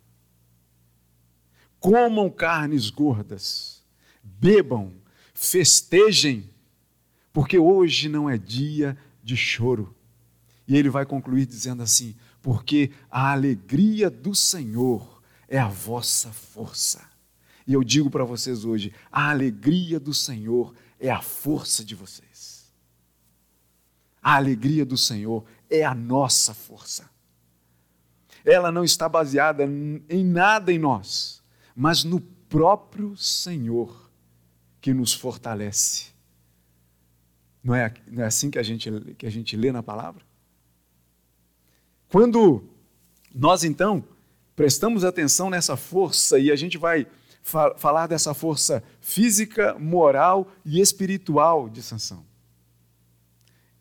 Comam 1.79 2.31
carnes 2.31 2.91
gordas, 2.91 3.83
bebam, 4.23 4.93
festejem, 5.35 6.49
porque 7.33 7.59
hoje 7.59 8.09
não 8.09 8.31
é 8.31 8.39
dia 8.39 8.97
de 9.23 9.37
choro. 9.37 9.95
E 10.67 10.77
ele 10.77 10.89
vai 10.89 11.05
concluir 11.05 11.45
dizendo 11.45 11.83
assim: 11.83 12.15
Porque 12.43 12.91
a 13.09 13.31
alegria 13.31 14.11
do 14.11 14.35
Senhor 14.35 15.23
é 15.49 15.59
a 15.59 15.69
vossa 15.69 16.33
força. 16.33 17.01
E 17.67 17.73
eu 17.73 17.85
digo 17.85 18.11
para 18.11 18.25
vocês 18.25 18.65
hoje: 18.65 18.93
a 19.11 19.31
alegria 19.31 20.01
do 20.01 20.13
Senhor 20.13 20.75
é 20.99 21.09
a 21.09 21.23
força 21.23 21.85
de 21.85 21.95
vocês. 21.95 22.71
A 24.21 24.37
alegria 24.37 24.85
do 24.85 24.97
Senhor 24.97 25.45
é 25.71 25.85
a 25.85 25.95
nossa 25.95 26.53
força. 26.53 27.11
Ela 28.45 28.73
não 28.73 28.85
está 28.85 29.09
baseada 29.09 29.65
em 29.65 30.25
nada 30.25 30.73
em 30.73 30.79
nós, 30.79 31.43
mas 31.75 32.03
no 32.03 32.21
próprio 32.21 33.17
Senhor 33.17 34.11
que 34.81 34.93
nos 34.93 35.15
fortalece. 35.15 36.13
Não 37.63 37.75
é, 37.75 37.93
não 38.09 38.25
é 38.25 38.27
assim 38.27 38.51
que 38.51 38.59
a, 38.59 38.63
gente, 38.63 38.91
que 39.17 39.27
a 39.27 39.31
gente 39.31 39.57
lê 39.57 39.71
na 39.71 39.83
palavra? 39.83 40.25
Quando 42.12 42.62
nós 43.35 43.64
então 43.64 44.04
prestamos 44.54 45.02
atenção 45.02 45.49
nessa 45.49 45.78
força 45.78 46.38
e 46.38 46.50
a 46.50 46.57
gente 46.57 46.76
vai 46.76 47.07
falar 47.42 48.07
dessa 48.07 48.35
força 48.35 48.85
física, 49.00 49.75
moral 49.78 50.47
e 50.62 50.78
espiritual 50.78 51.71
de 51.71 51.83
Sansão. 51.83 52.23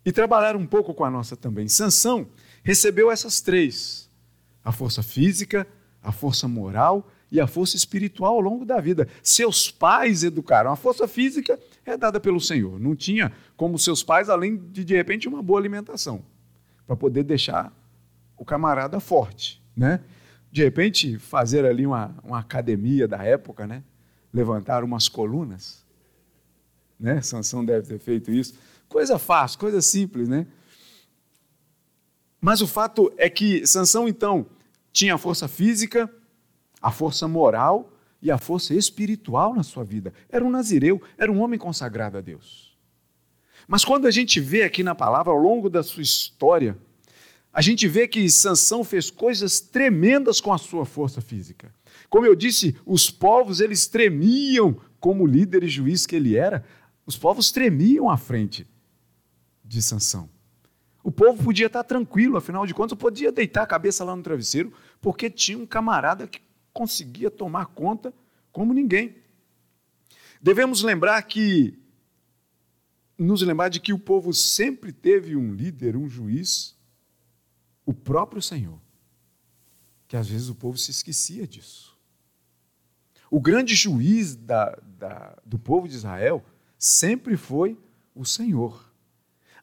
E 0.05 0.13
trabalhar 0.13 0.55
um 0.55 0.65
pouco 0.65 0.93
com 0.93 1.03
a 1.03 1.11
nossa 1.11 1.35
também. 1.35 1.67
Sansão 1.67 2.25
recebeu 2.63 3.11
essas 3.11 3.41
três: 3.41 4.09
a 4.63 4.71
força 4.71 5.03
física, 5.03 5.67
a 6.01 6.13
força 6.13 6.47
moral 6.47 7.11
e 7.29 7.37
a 7.37 7.47
força 7.47 7.75
espiritual 7.75 8.35
ao 8.35 8.39
longo 8.39 8.63
da 8.63 8.79
vida. 8.79 9.09
Seus 9.21 9.69
pais 9.69 10.23
educaram. 10.23 10.71
A 10.71 10.77
força 10.77 11.05
física 11.05 11.59
é 11.85 11.97
dada 11.97 12.17
pelo 12.17 12.39
Senhor. 12.39 12.79
Não 12.79 12.95
tinha 12.95 13.29
como 13.57 13.77
seus 13.77 14.01
pais, 14.01 14.29
além 14.29 14.55
de 14.55 14.85
de 14.85 14.95
repente 14.95 15.27
uma 15.27 15.43
boa 15.43 15.59
alimentação, 15.59 16.23
para 16.87 16.95
poder 16.95 17.23
deixar 17.23 17.73
o 18.41 18.45
camarada 18.45 18.99
forte, 18.99 19.61
né? 19.77 19.99
de 20.51 20.63
repente, 20.63 21.19
fazer 21.19 21.63
ali 21.63 21.85
uma, 21.85 22.15
uma 22.23 22.39
academia 22.39 23.07
da 23.07 23.23
época, 23.23 23.67
né? 23.67 23.83
levantar 24.33 24.83
umas 24.83 25.07
colunas. 25.07 25.85
Né? 26.99 27.21
Sansão 27.21 27.63
deve 27.63 27.87
ter 27.87 27.99
feito 27.99 28.31
isso. 28.31 28.55
Coisa 28.89 29.19
fácil, 29.19 29.59
coisa 29.59 29.79
simples, 29.79 30.27
né? 30.27 30.47
Mas 32.41 32.61
o 32.61 32.67
fato 32.67 33.13
é 33.15 33.29
que 33.29 33.65
Sansão, 33.67 34.07
então, 34.07 34.47
tinha 34.91 35.13
a 35.13 35.19
força 35.19 35.47
física, 35.47 36.11
a 36.81 36.91
força 36.91 37.27
moral 37.27 37.93
e 38.23 38.31
a 38.31 38.39
força 38.39 38.73
espiritual 38.73 39.53
na 39.53 39.61
sua 39.61 39.83
vida. 39.83 40.11
Era 40.29 40.43
um 40.43 40.49
nazireu, 40.49 40.99
era 41.15 41.31
um 41.31 41.39
homem 41.41 41.59
consagrado 41.59 42.17
a 42.17 42.21
Deus. 42.21 42.75
Mas 43.67 43.85
quando 43.85 44.07
a 44.07 44.11
gente 44.11 44.39
vê 44.39 44.63
aqui 44.63 44.81
na 44.81 44.95
palavra, 44.95 45.31
ao 45.31 45.37
longo 45.37 45.69
da 45.69 45.83
sua 45.83 46.01
história, 46.01 46.75
a 47.53 47.61
gente 47.61 47.87
vê 47.87 48.07
que 48.07 48.29
Sansão 48.29 48.83
fez 48.83 49.11
coisas 49.11 49.59
tremendas 49.59 50.39
com 50.39 50.53
a 50.53 50.57
sua 50.57 50.85
força 50.85 51.19
física. 51.19 51.73
Como 52.09 52.25
eu 52.25 52.35
disse, 52.35 52.75
os 52.85 53.09
povos 53.09 53.59
eles 53.59 53.87
tremiam 53.87 54.79
como 54.99 55.25
líder 55.25 55.63
e 55.63 55.67
juiz 55.67 56.05
que 56.05 56.15
ele 56.15 56.37
era, 56.37 56.63
os 57.05 57.17
povos 57.17 57.51
tremiam 57.51 58.09
à 58.09 58.15
frente 58.15 58.65
de 59.65 59.81
Sansão. 59.81 60.29
O 61.03 61.11
povo 61.11 61.43
podia 61.43 61.65
estar 61.65 61.83
tranquilo, 61.83 62.37
afinal 62.37 62.65
de 62.65 62.73
contas, 62.73 62.97
podia 62.97 63.31
deitar 63.31 63.63
a 63.63 63.67
cabeça 63.67 64.03
lá 64.03 64.15
no 64.15 64.21
travesseiro, 64.21 64.71
porque 65.01 65.29
tinha 65.29 65.57
um 65.57 65.65
camarada 65.65 66.27
que 66.27 66.39
conseguia 66.71 67.31
tomar 67.31 67.65
conta 67.67 68.13
como 68.51 68.73
ninguém. 68.73 69.15
Devemos 70.41 70.83
lembrar 70.83 71.21
que 71.23 71.77
nos 73.17 73.41
lembrar 73.41 73.69
de 73.69 73.79
que 73.79 73.93
o 73.93 73.99
povo 73.99 74.33
sempre 74.33 74.91
teve 74.91 75.35
um 75.35 75.53
líder, 75.53 75.95
um 75.95 76.07
juiz 76.07 76.75
o 77.85 77.93
próprio 77.93 78.41
Senhor. 78.41 78.79
Que 80.07 80.17
às 80.17 80.27
vezes 80.27 80.49
o 80.49 80.55
povo 80.55 80.77
se 80.77 80.91
esquecia 80.91 81.47
disso. 81.47 81.97
O 83.29 83.39
grande 83.39 83.75
juiz 83.75 84.35
da, 84.35 84.77
da, 84.97 85.37
do 85.45 85.57
povo 85.57 85.87
de 85.87 85.95
Israel 85.95 86.43
sempre 86.77 87.37
foi 87.37 87.77
o 88.13 88.25
Senhor. 88.25 88.91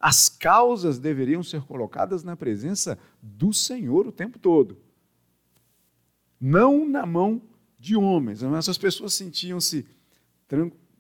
As 0.00 0.28
causas 0.28 0.98
deveriam 0.98 1.42
ser 1.42 1.62
colocadas 1.62 2.22
na 2.22 2.36
presença 2.36 2.98
do 3.20 3.52
Senhor 3.52 4.06
o 4.06 4.12
tempo 4.12 4.38
todo. 4.38 4.78
Não 6.40 6.88
na 6.88 7.04
mão 7.04 7.42
de 7.78 7.96
homens. 7.96 8.42
Essas 8.42 8.78
pessoas 8.78 9.12
sentiam-se 9.12 9.86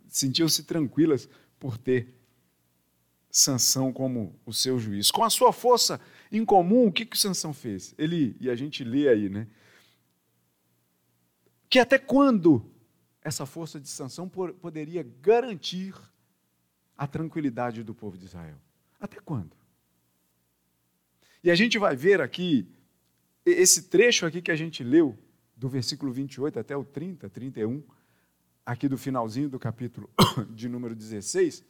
sentiam-se 0.08 0.64
tranquilas 0.64 1.28
por 1.58 1.78
ter 1.78 2.14
Sansão 3.30 3.92
como 3.92 4.34
o 4.44 4.52
seu 4.52 4.78
juiz. 4.78 5.10
Com 5.10 5.22
a 5.22 5.30
sua 5.30 5.52
força 5.52 6.00
em 6.30 6.44
comum, 6.44 6.86
o 6.86 6.92
que, 6.92 7.06
que 7.06 7.18
Sansão 7.18 7.52
fez? 7.52 7.94
Ele, 7.96 8.36
e 8.40 8.50
a 8.50 8.54
gente 8.54 8.84
lê 8.84 9.08
aí, 9.08 9.28
né? 9.28 9.46
Que 11.68 11.78
até 11.78 11.98
quando 11.98 12.70
essa 13.22 13.44
força 13.46 13.80
de 13.80 13.88
Sansão 13.88 14.28
poderia 14.28 15.02
garantir 15.20 15.94
a 16.96 17.06
tranquilidade 17.06 17.82
do 17.82 17.94
povo 17.94 18.16
de 18.16 18.24
Israel? 18.24 18.58
Até 18.98 19.20
quando? 19.20 19.56
E 21.42 21.50
a 21.50 21.54
gente 21.54 21.78
vai 21.78 21.94
ver 21.94 22.20
aqui, 22.20 22.68
esse 23.44 23.84
trecho 23.84 24.26
aqui 24.26 24.42
que 24.42 24.50
a 24.50 24.56
gente 24.56 24.82
leu, 24.82 25.16
do 25.56 25.68
versículo 25.68 26.12
28 26.12 26.58
até 26.58 26.76
o 26.76 26.84
30, 26.84 27.28
31, 27.28 27.82
aqui 28.64 28.88
do 28.88 28.98
finalzinho 28.98 29.48
do 29.48 29.58
capítulo 29.58 30.10
de 30.50 30.68
número 30.68 30.94
16, 30.94 31.64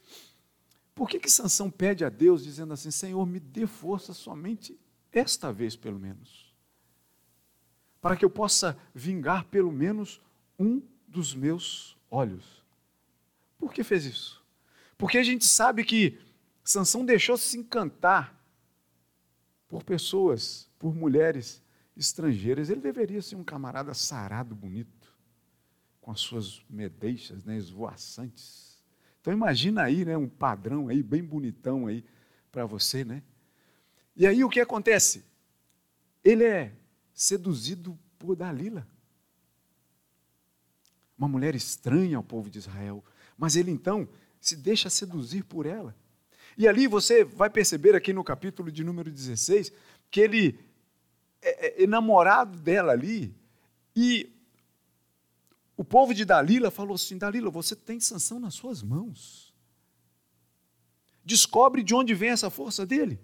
por 0.99 1.07
que, 1.07 1.17
que 1.17 1.31
Sansão 1.31 1.71
pede 1.71 2.03
a 2.03 2.09
Deus, 2.09 2.43
dizendo 2.43 2.73
assim: 2.73 2.91
Senhor, 2.91 3.25
me 3.25 3.39
dê 3.39 3.65
força 3.65 4.13
somente 4.13 4.77
esta 5.13 5.49
vez, 5.49 5.73
pelo 5.73 5.97
menos, 5.97 6.53
para 8.01 8.17
que 8.17 8.25
eu 8.25 8.29
possa 8.29 8.77
vingar 8.93 9.45
pelo 9.45 9.71
menos 9.71 10.19
um 10.59 10.81
dos 11.07 11.33
meus 11.33 11.97
olhos? 12.11 12.61
Por 13.57 13.73
que 13.73 13.81
fez 13.81 14.03
isso? 14.03 14.43
Porque 14.97 15.17
a 15.17 15.23
gente 15.23 15.45
sabe 15.45 15.85
que 15.85 16.19
Sansão 16.65 17.05
deixou-se 17.05 17.57
encantar 17.57 18.37
por 19.69 19.85
pessoas, 19.85 20.69
por 20.77 20.93
mulheres 20.93 21.63
estrangeiras. 21.95 22.69
Ele 22.69 22.81
deveria 22.81 23.21
ser 23.21 23.37
um 23.37 23.43
camarada 23.45 23.93
sarado, 23.93 24.53
bonito, 24.53 25.17
com 26.01 26.11
as 26.11 26.19
suas 26.19 26.61
medeixas 26.69 27.45
né, 27.45 27.55
esvoaçantes 27.55 28.68
então 29.21 29.33
imagina 29.33 29.83
aí, 29.83 30.05
né, 30.05 30.17
um 30.17 30.27
padrão 30.27 30.87
aí 30.87 31.03
bem 31.03 31.23
bonitão 31.23 31.87
aí 31.87 32.03
para 32.51 32.65
você, 32.65 33.03
né? 33.03 33.21
E 34.15 34.25
aí 34.25 34.43
o 34.43 34.49
que 34.49 34.59
acontece? 34.59 35.23
Ele 36.23 36.43
é 36.43 36.73
seduzido 37.13 37.97
por 38.17 38.35
Dalila. 38.35 38.87
Uma 41.17 41.27
mulher 41.27 41.53
estranha 41.55 42.17
ao 42.17 42.23
povo 42.23 42.49
de 42.49 42.59
Israel, 42.59 43.03
mas 43.37 43.55
ele 43.55 43.71
então 43.71 44.07
se 44.39 44.55
deixa 44.55 44.89
seduzir 44.89 45.43
por 45.43 45.65
ela. 45.65 45.95
E 46.57 46.67
ali 46.67 46.87
você 46.87 47.23
vai 47.23 47.49
perceber 47.49 47.95
aqui 47.95 48.11
no 48.13 48.23
capítulo 48.23 48.71
de 48.71 48.83
número 48.83 49.11
16 49.11 49.71
que 50.09 50.19
ele 50.19 50.59
é, 51.41 51.83
é 51.83 51.87
namorado 51.87 52.57
dela 52.57 52.91
ali 52.91 53.35
e 53.95 54.29
o 55.79 55.83
povo 55.85 56.13
de 56.13 56.25
Dalila 56.25 56.69
falou 56.69 56.95
assim: 56.95 57.17
Dalila, 57.17 57.49
você 57.49 57.73
tem 57.73 58.01
sanção 58.01 58.37
nas 58.37 58.53
suas 58.53 58.83
mãos. 58.83 59.55
Descobre 61.23 61.81
de 61.83 61.95
onde 61.95 62.13
vem 62.13 62.31
essa 62.31 62.49
força 62.49 62.85
dele. 62.85 63.17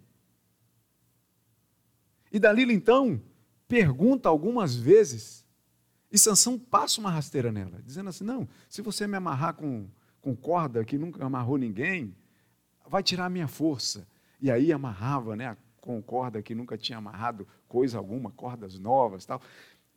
E 2.32 2.40
Dalila 2.40 2.72
então 2.72 3.22
pergunta 3.68 4.30
algumas 4.30 4.74
vezes, 4.74 5.46
e 6.10 6.18
Sansão 6.18 6.58
passa 6.58 7.02
uma 7.02 7.12
rasteira 7.12 7.52
nela, 7.52 7.82
dizendo 7.84 8.08
assim: 8.08 8.24
"Não, 8.24 8.48
se 8.70 8.82
você 8.82 9.06
me 9.06 9.18
amarrar 9.18 9.56
com, 9.56 9.90
com 10.22 10.34
corda 10.34 10.86
que 10.86 10.98
nunca 10.98 11.26
amarrou 11.26 11.58
ninguém, 11.58 12.16
vai 12.88 13.04
tirar 13.04 13.26
a 13.26 13.30
minha 13.30 13.50
força". 13.50 14.08
E 14.40 14.50
aí 14.50 14.72
amarrava, 14.72 15.36
né, 15.36 15.58
com 15.82 16.02
corda 16.02 16.42
que 16.42 16.56
nunca 16.56 16.78
tinha 16.78 17.00
amarrado 17.00 17.46
coisa 17.68 17.98
alguma, 17.98 18.32
cordas 18.32 18.80
novas, 18.80 19.26
tal. 19.26 19.42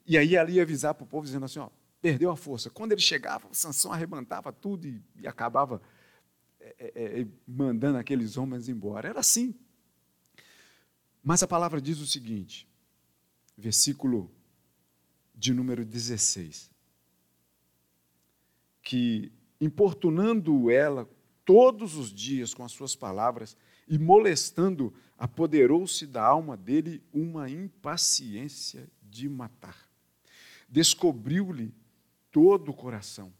E 0.04 0.18
aí 0.18 0.32
ia 0.32 0.62
avisar 0.62 0.92
para 0.94 1.04
o 1.04 1.06
povo 1.06 1.24
dizendo 1.24 1.44
assim, 1.44 1.60
ó, 1.60 1.68
perdeu 2.00 2.30
a 2.30 2.36
força. 2.36 2.70
Quando 2.70 2.92
ele 2.92 3.00
chegava, 3.00 3.48
Sansão 3.52 3.92
arrebentava 3.92 4.52
tudo 4.52 4.86
e, 4.86 5.02
e 5.16 5.26
acabava 5.26 5.82
é, 6.60 6.74
é, 6.78 7.20
é, 7.20 7.26
mandando 7.46 7.98
aqueles 7.98 8.36
homens 8.36 8.68
embora. 8.68 9.08
Era 9.08 9.20
assim. 9.20 9.54
Mas 11.22 11.42
a 11.42 11.48
palavra 11.48 11.80
diz 11.80 11.98
o 11.98 12.06
seguinte, 12.06 12.68
versículo 13.56 14.30
de 15.34 15.52
número 15.52 15.84
16, 15.84 16.70
que 18.82 19.32
importunando 19.60 20.70
ela 20.70 21.08
todos 21.44 21.96
os 21.96 22.12
dias 22.12 22.54
com 22.54 22.64
as 22.64 22.72
suas 22.72 22.94
palavras 22.94 23.56
e 23.88 23.98
molestando, 23.98 24.92
apoderou-se 25.16 26.06
da 26.06 26.22
alma 26.22 26.56
dele 26.56 27.02
uma 27.12 27.48
impaciência 27.48 28.88
de 29.02 29.28
matar. 29.28 29.88
Descobriu-lhe 30.68 31.74
todo 32.38 32.70
o 32.70 32.74
coração. 32.74 33.32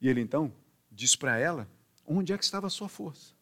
E 0.00 0.08
ele 0.08 0.20
então 0.20 0.52
diz 0.88 1.16
para 1.16 1.36
ela 1.36 1.68
onde 2.06 2.32
é 2.32 2.38
que 2.38 2.44
estava 2.44 2.68
a 2.68 2.70
sua 2.70 2.88
força. 2.88 3.32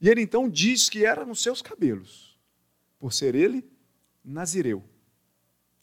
E 0.00 0.08
ele 0.08 0.20
então 0.20 0.48
diz 0.48 0.88
que 0.88 1.04
era 1.04 1.26
nos 1.26 1.42
seus 1.42 1.60
cabelos, 1.60 2.38
por 3.00 3.12
ser 3.12 3.34
ele 3.34 3.68
nazireu, 4.24 4.84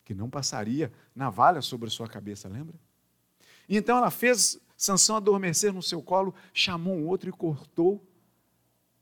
que 0.06 0.14
não 0.14 0.30
passaria 0.30 0.90
navalha 1.14 1.62
sobre 1.62 1.90
a 1.90 1.92
sua 1.92 2.08
cabeça, 2.08 2.48
lembra? 2.48 2.80
E 3.68 3.76
então 3.76 3.98
ela 3.98 4.10
fez 4.10 4.58
Sansão 4.78 5.18
adormecer 5.18 5.74
no 5.74 5.84
seu 5.84 6.02
colo, 6.02 6.34
chamou 6.54 6.96
um 6.96 7.06
outro 7.06 7.28
e 7.28 7.34
cortou 7.34 8.02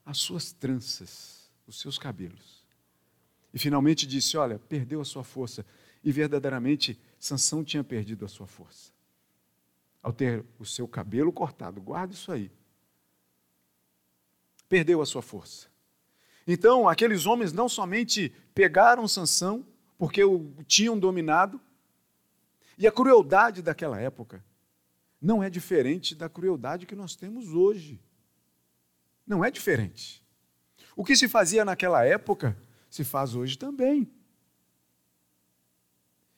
as 0.04 0.18
suas 0.18 0.52
tranças, 0.52 1.52
os 1.68 1.80
seus 1.80 2.00
cabelos. 2.00 2.66
E 3.54 3.60
finalmente 3.60 4.08
disse: 4.08 4.36
Olha, 4.36 4.58
perdeu 4.58 5.00
a 5.00 5.06
sua 5.06 5.24
força. 5.24 5.64
E 6.04 6.12
verdadeiramente 6.12 7.00
Sansão 7.20 7.64
tinha 7.64 7.84
perdido 7.84 8.26
a 8.26 8.28
sua 8.28 8.48
força. 8.48 8.92
Ao 10.02 10.12
ter 10.12 10.44
o 10.60 10.66
seu 10.66 10.88
cabelo 10.88 11.32
cortado, 11.32 11.82
guarda 11.82 12.14
isso 12.14 12.32
aí. 12.32 12.52
Perdeu 14.68 15.02
a 15.02 15.06
sua 15.06 15.22
força. 15.22 15.68
Então, 16.46 16.90
aqueles 16.90 17.26
homens 17.26 17.54
não 17.54 17.70
somente 17.70 18.34
pegaram 18.54 19.08
Sansão, 19.08 19.66
porque 19.98 20.24
o 20.24 20.52
tinham 20.68 21.00
dominado, 21.00 21.60
e 22.78 22.86
a 22.86 22.92
crueldade 22.92 23.62
daquela 23.62 24.00
época 24.00 24.44
não 25.22 25.42
é 25.42 25.50
diferente 25.50 26.14
da 26.14 26.28
crueldade 26.28 26.86
que 26.86 26.96
nós 26.96 27.16
temos 27.16 27.54
hoje. 27.54 28.02
Não 29.26 29.46
é 29.46 29.50
diferente. 29.50 30.22
O 30.96 31.06
que 31.06 31.16
se 31.16 31.30
fazia 31.30 31.64
naquela 31.64 32.04
época 32.04 32.58
se 32.90 33.06
faz 33.06 33.36
hoje 33.36 33.58
também. 33.58 34.12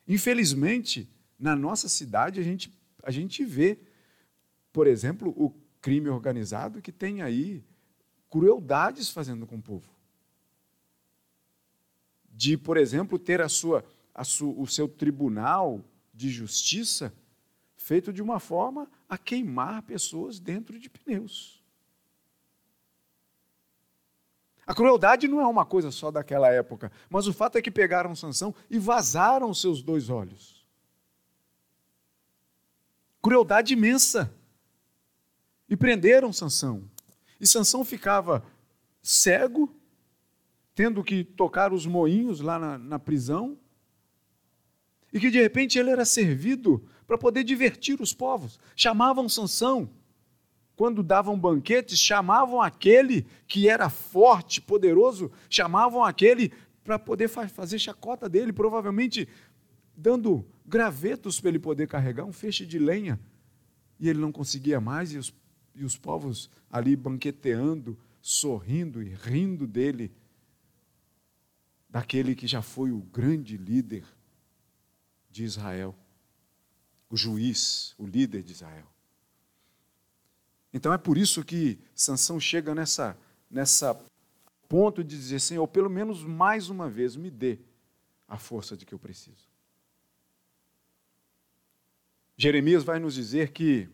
Infelizmente, 0.08 1.10
na 1.40 1.56
nossa 1.56 1.90
cidade, 1.90 2.40
a 2.40 2.44
gente, 2.44 2.72
a 3.02 3.12
gente 3.12 3.44
vê, 3.44 3.80
por 4.72 4.88
exemplo, 4.88 5.34
o 5.36 5.54
crime 5.82 6.10
organizado 6.10 6.82
que 6.82 6.92
tem 6.92 7.22
aí 7.22 7.64
crueldades 8.30 9.10
fazendo 9.10 9.46
com 9.46 9.58
o 9.58 9.62
povo. 9.62 9.90
De, 12.32 12.58
por 12.58 12.78
exemplo, 12.78 13.18
ter 13.18 13.42
a 13.42 13.48
sua, 13.48 13.86
a 14.14 14.24
su, 14.24 14.60
o 14.60 14.68
seu 14.68 14.88
tribunal 14.88 15.84
de 16.14 16.30
justiça 16.30 17.14
feito 17.78 18.12
de 18.12 18.22
uma 18.22 18.40
forma 18.40 18.90
a 19.08 19.18
queimar 19.18 19.84
pessoas 19.84 20.40
dentro 20.40 20.80
de 20.80 20.90
pneus. 20.90 21.55
A 24.66 24.74
crueldade 24.74 25.28
não 25.28 25.40
é 25.40 25.46
uma 25.46 25.66
coisa 25.66 25.92
só 25.92 26.10
daquela 26.10 26.50
época, 26.50 26.92
mas 27.10 27.28
o 27.28 27.34
fato 27.34 27.58
é 27.58 27.62
que 27.62 27.70
pegaram 27.70 28.16
Sansão 28.16 28.54
e 28.70 28.80
vazaram 28.80 29.54
seus 29.54 29.84
dois 29.84 30.10
olhos. 30.10 30.66
Crueldade 33.22 33.74
imensa. 33.74 34.34
E 35.70 35.76
prenderam 35.76 36.34
Sansão. 36.34 36.90
E 37.40 37.46
Sansão 37.46 37.84
ficava 37.84 38.44
cego, 39.02 39.72
tendo 40.74 41.04
que 41.04 41.24
tocar 41.24 41.72
os 41.72 41.86
moinhos 41.86 42.40
lá 42.40 42.58
na, 42.58 42.78
na 42.78 43.00
prisão, 43.00 43.58
e 45.14 45.20
que 45.20 45.32
de 45.32 45.42
repente 45.42 45.78
ele 45.78 45.90
era 45.90 46.06
servido 46.06 46.88
para 47.08 47.18
poder 47.18 47.44
divertir 47.44 48.02
os 48.02 48.14
povos. 48.14 48.60
Chamavam 48.76 49.30
Sansão 49.30 49.90
quando 50.76 51.02
davam 51.02 51.40
banquetes, 51.40 51.98
chamavam 52.00 52.62
aquele 52.62 53.26
que 53.48 53.70
era 53.70 53.90
forte, 53.90 54.62
poderoso, 54.62 55.32
chamavam 55.50 56.04
aquele 56.04 56.52
para 56.84 57.00
poder 57.00 57.28
fazer 57.28 57.80
chacota 57.80 58.30
dele, 58.30 58.52
provavelmente 58.52 59.28
dando 59.96 60.46
gravetos 60.66 61.40
para 61.40 61.50
ele 61.50 61.60
poder 61.60 61.88
carregar 61.88 62.26
um 62.26 62.34
feixe 62.34 62.66
de 62.66 62.78
lenha. 62.78 63.20
E 64.00 64.10
ele 64.10 64.20
não 64.20 64.32
conseguia 64.32 64.82
mais, 64.82 65.14
e 65.14 65.18
os, 65.18 65.34
e 65.74 65.84
os 65.86 65.98
povos 65.98 66.50
ali 66.70 66.96
banqueteando, 66.96 67.98
sorrindo 68.22 69.02
e 69.02 69.10
rindo 69.10 69.66
dele, 69.66 70.12
daquele 71.90 72.36
que 72.36 72.46
já 72.46 72.62
foi 72.62 72.92
o 72.92 73.00
grande 73.00 73.56
líder 73.56 74.04
de 75.32 75.44
Israel, 75.44 75.96
o 77.10 77.16
juiz, 77.16 77.96
o 77.98 78.06
líder 78.06 78.44
de 78.44 78.52
Israel. 78.52 78.95
Então 80.76 80.92
é 80.92 80.98
por 80.98 81.18
isso 81.18 81.42
que 81.42 81.80
Sansão 81.96 82.38
chega 82.38 82.76
nessa, 82.76 83.18
nessa 83.50 83.98
ponto 84.68 85.02
de 85.02 85.16
dizer, 85.16 85.40
Senhor, 85.40 85.66
pelo 85.70 85.90
menos 85.90 86.22
mais 86.22 86.68
uma 86.68 86.90
vez 86.90 87.16
me 87.16 87.32
dê 87.32 87.60
a 88.28 88.38
força 88.38 88.76
de 88.76 88.86
que 88.86 88.94
eu 88.94 89.00
preciso. 89.00 89.48
Jeremias 92.36 92.84
vai 92.84 93.00
nos 93.00 93.14
dizer 93.14 93.54
que 93.54 93.88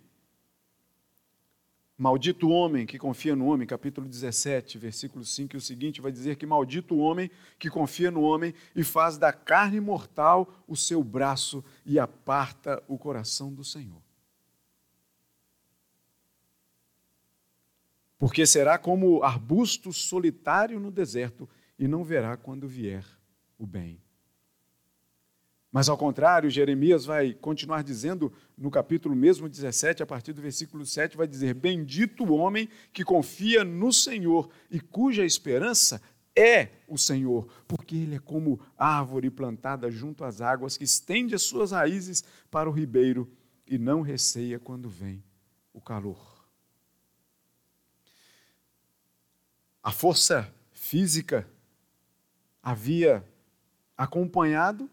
maldito 1.96 2.48
o 2.48 2.52
homem 2.52 2.88
que 2.88 2.98
confia 2.98 3.36
no 3.36 3.46
homem, 3.46 3.68
capítulo 3.68 4.08
17, 4.08 4.80
versículo 4.80 5.24
5 5.24 5.56
e 5.56 5.58
o 5.58 5.62
seguinte 5.62 6.02
vai 6.02 6.12
dizer 6.12 6.36
que 6.36 6.48
maldito 6.48 6.96
o 6.96 7.00
homem 7.00 7.30
que 7.60 7.70
confia 7.70 8.10
no 8.10 8.24
homem 8.24 8.56
e 8.76 8.84
faz 8.84 9.20
da 9.20 9.32
carne 9.32 9.80
mortal 9.80 10.52
o 10.68 10.76
seu 10.76 11.04
braço 11.04 11.64
e 11.86 12.00
aparta 12.00 12.82
o 12.88 12.98
coração 12.98 13.54
do 13.54 13.64
Senhor. 13.64 14.02
Porque 18.22 18.46
será 18.46 18.78
como 18.78 19.24
arbusto 19.24 19.92
solitário 19.92 20.80
no 20.80 20.92
deserto 20.92 21.50
e 21.80 21.88
não 21.88 22.04
verá 22.04 22.38
quando 22.38 22.68
vier 22.68 23.04
o 23.58 23.66
bem. 23.66 24.00
Mas 25.72 25.90
ao 25.90 25.98
contrário, 25.98 26.48
Jeremias 26.48 27.04
vai 27.04 27.34
continuar 27.34 27.82
dizendo 27.82 28.32
no 28.56 28.70
capítulo 28.70 29.16
mesmo 29.16 29.50
17, 29.50 30.04
a 30.04 30.06
partir 30.06 30.34
do 30.34 30.42
versículo 30.42 30.86
7, 30.86 31.18
vai 31.18 31.26
dizer: 31.28 31.56
Bendito 31.56 32.24
o 32.24 32.36
homem 32.36 32.70
que 32.94 33.04
confia 33.04 33.64
no 33.64 33.92
Senhor 33.92 34.52
e 34.70 34.80
cuja 34.80 35.26
esperança 35.26 36.00
é 36.36 36.70
o 36.88 37.00
Senhor, 37.00 37.48
porque 37.68 37.96
ele 37.96 38.18
é 38.18 38.20
como 38.20 38.60
árvore 38.78 39.32
plantada 39.32 39.90
junto 39.90 40.24
às 40.24 40.42
águas, 40.42 40.78
que 40.78 40.84
estende 40.84 41.34
as 41.34 41.42
suas 41.42 41.72
raízes 41.72 42.24
para 42.52 42.70
o 42.70 42.72
ribeiro 42.72 43.28
e 43.66 43.80
não 43.80 44.02
receia 44.02 44.60
quando 44.60 44.88
vem 44.88 45.24
o 45.74 45.82
calor. 45.82 46.31
A 49.84 49.92
força 49.92 50.54
física 50.72 51.50
havia 52.62 53.26
acompanhado 53.98 54.90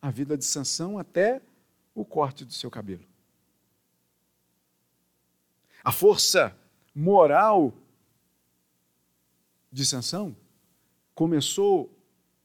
a 0.00 0.10
vida 0.10 0.36
de 0.36 0.44
Sansão 0.44 0.98
até 0.98 1.40
o 1.94 2.04
corte 2.04 2.44
do 2.44 2.52
seu 2.52 2.70
cabelo. 2.70 3.06
A 5.82 5.92
força 5.92 6.56
moral 6.94 7.72
de 9.70 9.84
Sansão 9.84 10.36
começou 11.14 11.90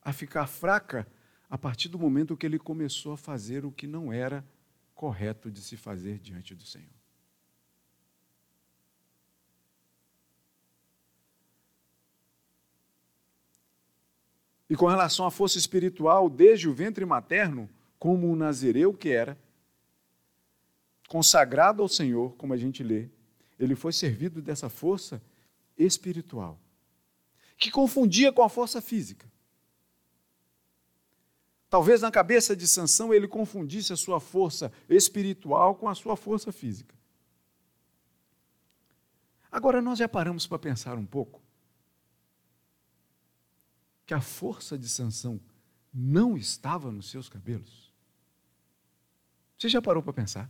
a 0.02 0.14
ficar 0.14 0.48
fraca 0.48 1.08
a 1.50 1.58
partir 1.58 1.90
do 1.90 2.00
momento 2.00 2.38
que 2.38 2.46
ele 2.46 2.60
começou 2.60 3.14
a 3.14 3.18
fazer 3.18 3.66
o 3.66 3.72
que 3.72 3.88
não 3.88 4.12
era 4.14 4.46
correto 4.94 5.50
de 5.50 5.62
se 5.62 5.76
fazer 5.76 6.20
diante 6.20 6.54
do 6.54 6.66
Senhor. 6.66 6.99
E 14.70 14.76
com 14.76 14.86
relação 14.86 15.26
à 15.26 15.32
força 15.32 15.58
espiritual, 15.58 16.30
desde 16.30 16.70
o 16.70 16.74
ventre 16.74 17.04
materno, 17.04 17.68
como 17.98 18.32
o 18.32 18.36
nazireu 18.36 18.94
que 18.94 19.10
era, 19.10 19.38
consagrado 21.08 21.82
ao 21.82 21.90
Senhor, 21.90 22.36
como 22.36 22.54
a 22.54 22.58
gente 22.58 22.84
lê, 22.84 23.10
ele 23.60 23.76
foi 23.76 23.92
servido 23.92 24.42
dessa 24.42 24.70
força 24.70 25.22
espiritual. 25.78 26.60
que 27.58 27.70
confundia 27.70 28.32
com 28.32 28.42
a 28.42 28.48
força 28.48 28.82
física. 28.82 29.30
Talvez 31.70 32.00
na 32.00 32.10
cabeça 32.10 32.56
de 32.56 32.66
Sansão 32.66 33.14
ele 33.14 33.28
confundisse 33.28 33.92
a 33.92 33.98
sua 33.98 34.18
força 34.22 34.72
espiritual 34.88 35.76
com 35.76 35.90
a 35.90 35.94
sua 35.94 36.16
força 36.16 36.54
física. 36.54 36.96
Agora 39.52 39.82
nós 39.82 40.00
já 40.00 40.08
paramos 40.08 40.48
para 40.48 40.58
pensar 40.58 40.98
um 40.98 41.06
pouco 41.06 41.42
que 44.10 44.14
a 44.16 44.22
força 44.22 44.76
de 44.76 44.90
Sansão 44.90 45.40
não 45.94 46.36
estava 46.36 46.92
nos 46.92 47.12
seus 47.12 47.30
cabelos. 47.30 47.94
Você 49.56 49.70
já 49.70 49.80
parou 49.80 50.02
para 50.02 50.12
pensar? 50.12 50.50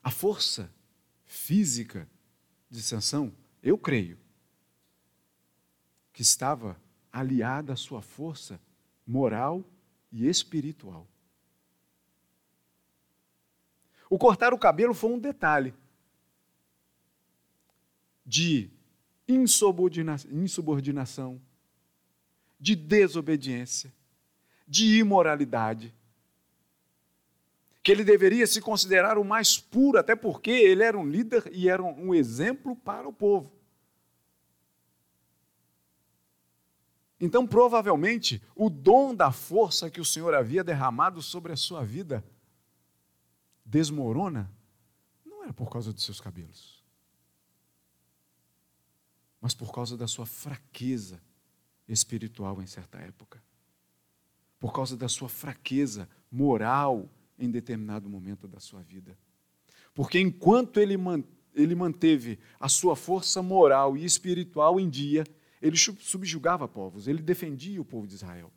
A 0.00 0.08
força 0.12 0.72
física 1.26 2.08
de 2.68 2.80
Sansão, 2.80 3.34
eu 3.60 3.76
creio, 3.76 4.16
que 6.12 6.22
estava 6.22 6.80
aliada 7.12 7.72
à 7.72 7.76
sua 7.76 8.00
força 8.00 8.60
moral 9.04 9.64
e 10.12 10.28
espiritual. 10.28 11.08
O 14.08 14.16
cortar 14.16 14.54
o 14.54 14.58
cabelo 14.58 14.94
foi 14.94 15.10
um 15.10 15.18
detalhe 15.18 15.74
de 18.30 18.70
insubordinação, 19.26 21.40
de 22.60 22.76
desobediência, 22.76 23.92
de 24.68 24.98
imoralidade. 24.98 25.92
Que 27.82 27.90
ele 27.90 28.04
deveria 28.04 28.46
se 28.46 28.60
considerar 28.60 29.18
o 29.18 29.24
mais 29.24 29.58
puro, 29.58 29.98
até 29.98 30.14
porque 30.14 30.52
ele 30.52 30.84
era 30.84 30.96
um 30.96 31.04
líder 31.04 31.50
e 31.52 31.68
era 31.68 31.82
um 31.82 32.14
exemplo 32.14 32.76
para 32.76 33.08
o 33.08 33.12
povo. 33.12 33.52
Então, 37.18 37.44
provavelmente, 37.44 38.40
o 38.54 38.70
dom 38.70 39.12
da 39.12 39.32
força 39.32 39.90
que 39.90 40.00
o 40.00 40.04
Senhor 40.04 40.34
havia 40.34 40.62
derramado 40.62 41.20
sobre 41.20 41.52
a 41.52 41.56
sua 41.56 41.84
vida 41.84 42.24
desmorona, 43.64 44.48
não 45.26 45.42
era 45.42 45.52
por 45.52 45.68
causa 45.68 45.92
dos 45.92 46.04
seus 46.04 46.20
cabelos, 46.20 46.79
mas 49.40 49.54
por 49.54 49.72
causa 49.72 49.96
da 49.96 50.06
sua 50.06 50.26
fraqueza 50.26 51.20
espiritual 51.88 52.62
em 52.62 52.66
certa 52.66 52.98
época, 52.98 53.42
por 54.58 54.72
causa 54.72 54.96
da 54.96 55.08
sua 55.08 55.28
fraqueza 55.28 56.08
moral 56.30 57.08
em 57.38 57.50
determinado 57.50 58.08
momento 58.08 58.46
da 58.46 58.60
sua 58.60 58.82
vida. 58.82 59.18
Porque 59.94 60.20
enquanto 60.20 60.78
ele, 60.78 60.94
ele 61.54 61.74
manteve 61.74 62.38
a 62.58 62.68
sua 62.68 62.94
força 62.94 63.42
moral 63.42 63.96
e 63.96 64.04
espiritual 64.04 64.78
em 64.78 64.88
dia, 64.88 65.24
ele 65.60 65.76
subjugava 65.76 66.68
povos, 66.68 67.08
ele 67.08 67.22
defendia 67.22 67.80
o 67.80 67.84
povo 67.84 68.06
de 68.06 68.14
Israel. 68.14 68.52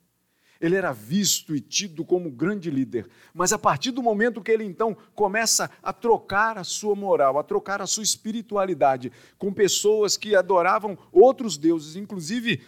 Ele 0.64 0.76
era 0.76 0.92
visto 0.92 1.54
e 1.54 1.60
tido 1.60 2.06
como 2.06 2.30
grande 2.30 2.70
líder. 2.70 3.06
Mas 3.34 3.52
a 3.52 3.58
partir 3.58 3.90
do 3.90 4.02
momento 4.02 4.40
que 4.40 4.50
ele 4.50 4.64
então 4.64 4.96
começa 5.14 5.70
a 5.82 5.92
trocar 5.92 6.56
a 6.56 6.64
sua 6.64 6.94
moral, 6.94 7.38
a 7.38 7.42
trocar 7.42 7.82
a 7.82 7.86
sua 7.86 8.02
espiritualidade 8.02 9.12
com 9.36 9.52
pessoas 9.52 10.16
que 10.16 10.34
adoravam 10.34 10.96
outros 11.12 11.58
deuses, 11.58 11.96
inclusive 11.96 12.62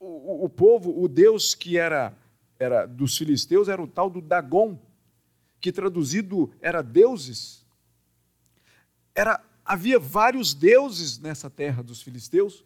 o, 0.00 0.46
o 0.46 0.48
povo, 0.48 1.00
o 1.00 1.06
deus 1.06 1.54
que 1.54 1.78
era, 1.78 2.18
era 2.58 2.84
dos 2.84 3.16
filisteus 3.16 3.68
era 3.68 3.80
o 3.80 3.86
tal 3.86 4.10
do 4.10 4.20
Dagon, 4.20 4.76
que 5.60 5.70
traduzido 5.70 6.50
era 6.60 6.82
deuses. 6.82 7.64
Era, 9.14 9.40
havia 9.64 10.00
vários 10.00 10.52
deuses 10.52 11.16
nessa 11.20 11.48
terra 11.48 11.80
dos 11.80 12.02
filisteus. 12.02 12.64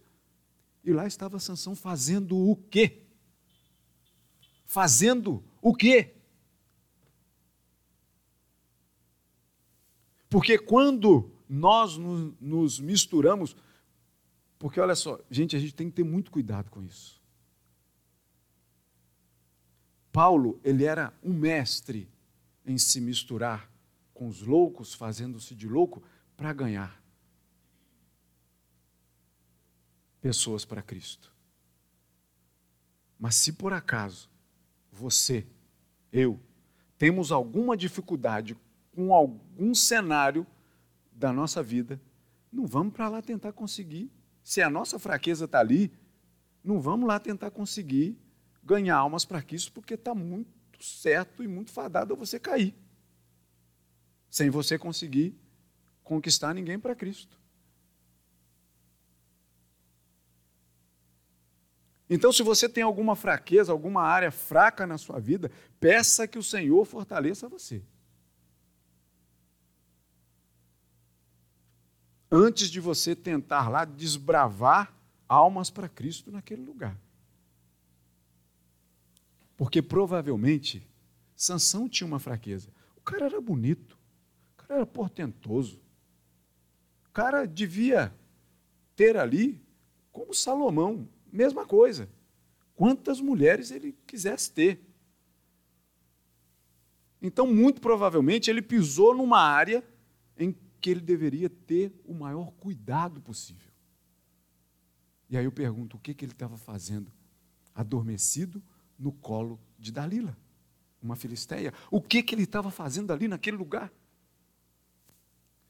E 0.83 0.91
lá 0.91 1.07
estava 1.07 1.39
Sansão 1.39 1.77
fazendo 1.77 2.35
o 2.35 2.57
quê? 2.57 3.02
Fazendo 4.73 5.45
o 5.61 5.75
quê? 5.75 6.15
Porque 10.31 10.59
quando 10.59 11.31
nós 11.47 11.99
nos 11.99 12.81
misturamos, 12.81 13.55
porque 14.59 14.81
olha 14.81 14.95
só, 14.95 15.21
gente, 15.31 15.55
a 15.55 15.59
gente 15.59 15.75
tem 15.75 15.91
que 15.91 15.97
ter 15.97 16.05
muito 16.05 16.31
cuidado 16.31 16.71
com 16.71 16.83
isso. 16.83 17.21
Paulo, 20.11 20.59
ele 20.65 20.85
era 20.85 21.13
um 21.23 21.35
mestre 21.35 22.09
em 22.65 22.79
se 22.79 22.99
misturar 22.99 23.71
com 24.15 24.27
os 24.27 24.41
loucos, 24.41 24.95
fazendo-se 24.95 25.55
de 25.55 25.69
louco 25.69 26.03
para 26.35 26.51
ganhar. 26.53 27.03
pessoas 30.23 30.65
para 30.65 30.81
Cristo. 30.81 31.33
Mas 33.19 33.35
se 33.35 33.53
por 33.53 33.73
acaso 33.73 34.31
você, 34.93 35.47
eu, 36.13 36.39
temos 36.99 37.33
alguma 37.33 37.77
dificuldade 37.77 38.57
com 38.95 39.15
algum 39.15 39.75
cenário 39.75 40.47
da 41.11 41.33
nossa 41.33 41.63
vida, 41.63 42.01
não 42.53 42.67
vamos 42.67 42.93
para 42.93 43.09
lá 43.09 43.23
tentar 43.23 43.53
conseguir. 43.53 44.11
Se 44.45 44.61
a 44.61 44.69
nossa 44.69 44.99
fraqueza 44.99 45.47
está 45.47 45.59
ali, 45.61 45.91
não 46.63 46.79
vamos 46.81 47.09
lá 47.09 47.19
tentar 47.19 47.51
conseguir 47.51 48.17
ganhar 48.63 48.97
almas 48.97 49.25
para 49.25 49.43
Cristo, 49.43 49.73
porque 49.73 49.95
está 49.95 50.15
muito 50.15 50.51
certo 50.81 51.43
e 51.43 51.49
muito 51.49 51.71
fadado 51.71 52.15
você 52.15 52.39
cair, 52.39 52.75
sem 54.29 54.51
você 54.51 54.79
conseguir 54.79 55.35
conquistar 56.05 56.53
ninguém 56.53 56.79
para 56.79 56.95
Cristo. 56.95 57.41
Então, 62.15 62.31
se 62.31 62.43
você 62.43 62.69
tem 62.69 62.83
alguma 62.83 63.17
fraqueza, 63.17 63.73
alguma 63.73 64.03
área 64.03 64.31
fraca 64.31 64.87
na 64.87 64.99
sua 64.99 65.19
vida, 65.19 65.51
peça 65.81 66.29
que 66.29 66.39
o 66.39 66.43
Senhor 66.43 66.85
fortaleça 66.85 67.49
você. 67.49 67.83
Antes 72.31 72.69
de 72.71 72.81
você 72.81 73.17
tentar 73.17 73.71
lá 73.71 73.87
desbravar 73.87 74.95
almas 75.27 75.71
para 75.71 75.89
Cristo 75.89 76.31
naquele 76.31 76.61
lugar. 76.61 77.01
Porque 79.57 79.81
provavelmente 79.81 80.87
Sansão 81.35 81.89
tinha 81.89 82.07
uma 82.07 82.19
fraqueza. 82.19 82.69
O 82.95 83.01
cara 83.01 83.25
era 83.25 83.41
bonito, 83.41 83.99
o 84.53 84.57
cara 84.59 84.75
era 84.81 84.87
portentoso. 84.87 85.81
O 87.09 87.11
cara 87.11 87.47
devia 87.47 88.15
ter 88.95 89.17
ali, 89.17 89.59
como 90.13 90.35
Salomão, 90.35 91.09
mesma 91.33 91.67
coisa. 91.67 92.09
Quantas 92.75 93.21
mulheres 93.21 93.71
ele 93.71 93.97
quisesse 94.07 94.53
ter. 94.53 94.81
Então, 97.21 97.47
muito 97.47 97.81
provavelmente, 97.81 98.51
ele 98.51 98.61
pisou 98.61 99.15
numa 99.15 99.41
área 99.41 99.85
em 100.37 100.55
que 100.81 100.91
ele 100.91 101.01
deveria 101.01 101.49
ter 101.49 101.93
o 102.05 102.13
maior 102.13 102.51
cuidado 102.53 103.21
possível. 103.21 103.71
E 105.31 105.37
aí 105.37 105.45
eu 105.45 105.53
pergunto: 105.53 105.97
o 105.97 106.01
que, 106.01 106.13
que 106.13 106.25
ele 106.25 106.33
estava 106.33 106.59
fazendo? 106.59 107.11
Adormecido 107.75 108.63
no 108.99 109.13
colo 109.13 109.59
de 109.79 109.91
Dalila, 109.91 110.37
uma 111.01 111.17
filisteia. 111.17 111.73
O 111.91 112.03
que, 112.03 112.23
que 112.23 112.35
ele 112.35 112.43
estava 112.43 112.71
fazendo 112.71 113.13
ali 113.13 113.29
naquele 113.29 113.57
lugar? 113.57 113.91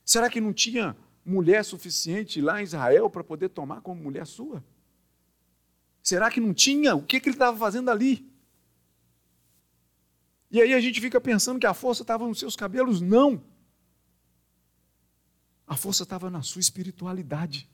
Será 0.05 0.29
que 0.29 0.41
não 0.41 0.53
tinha 0.53 0.97
mulher 1.25 1.65
suficiente 1.65 2.41
lá 2.41 2.61
em 2.61 2.65
Israel 2.65 3.09
para 3.09 3.23
poder 3.23 3.51
tomar 3.51 3.81
como 3.83 4.03
mulher 4.03 4.27
sua? 4.27 4.65
Será 6.03 6.31
que 6.31 6.41
não 6.41 6.53
tinha? 6.53 6.97
O 6.97 7.03
que, 7.03 7.21
que 7.21 7.29
ele 7.29 7.37
estava 7.37 7.57
fazendo 7.57 7.91
ali? 7.91 8.29
E 10.51 10.61
aí 10.61 10.75
a 10.75 10.81
gente 10.81 11.01
fica 11.01 11.21
pensando 11.21 11.61
que 11.61 11.67
a 11.67 11.73
força 11.73 12.03
estava 12.03 12.27
nos 12.27 12.39
seus 12.39 12.57
cabelos. 12.57 13.01
Não. 13.01 13.43
A 15.67 15.77
força 15.77 16.03
estava 16.03 16.29
na 16.29 16.43
sua 16.43 16.61
espiritualidade, 16.61 17.71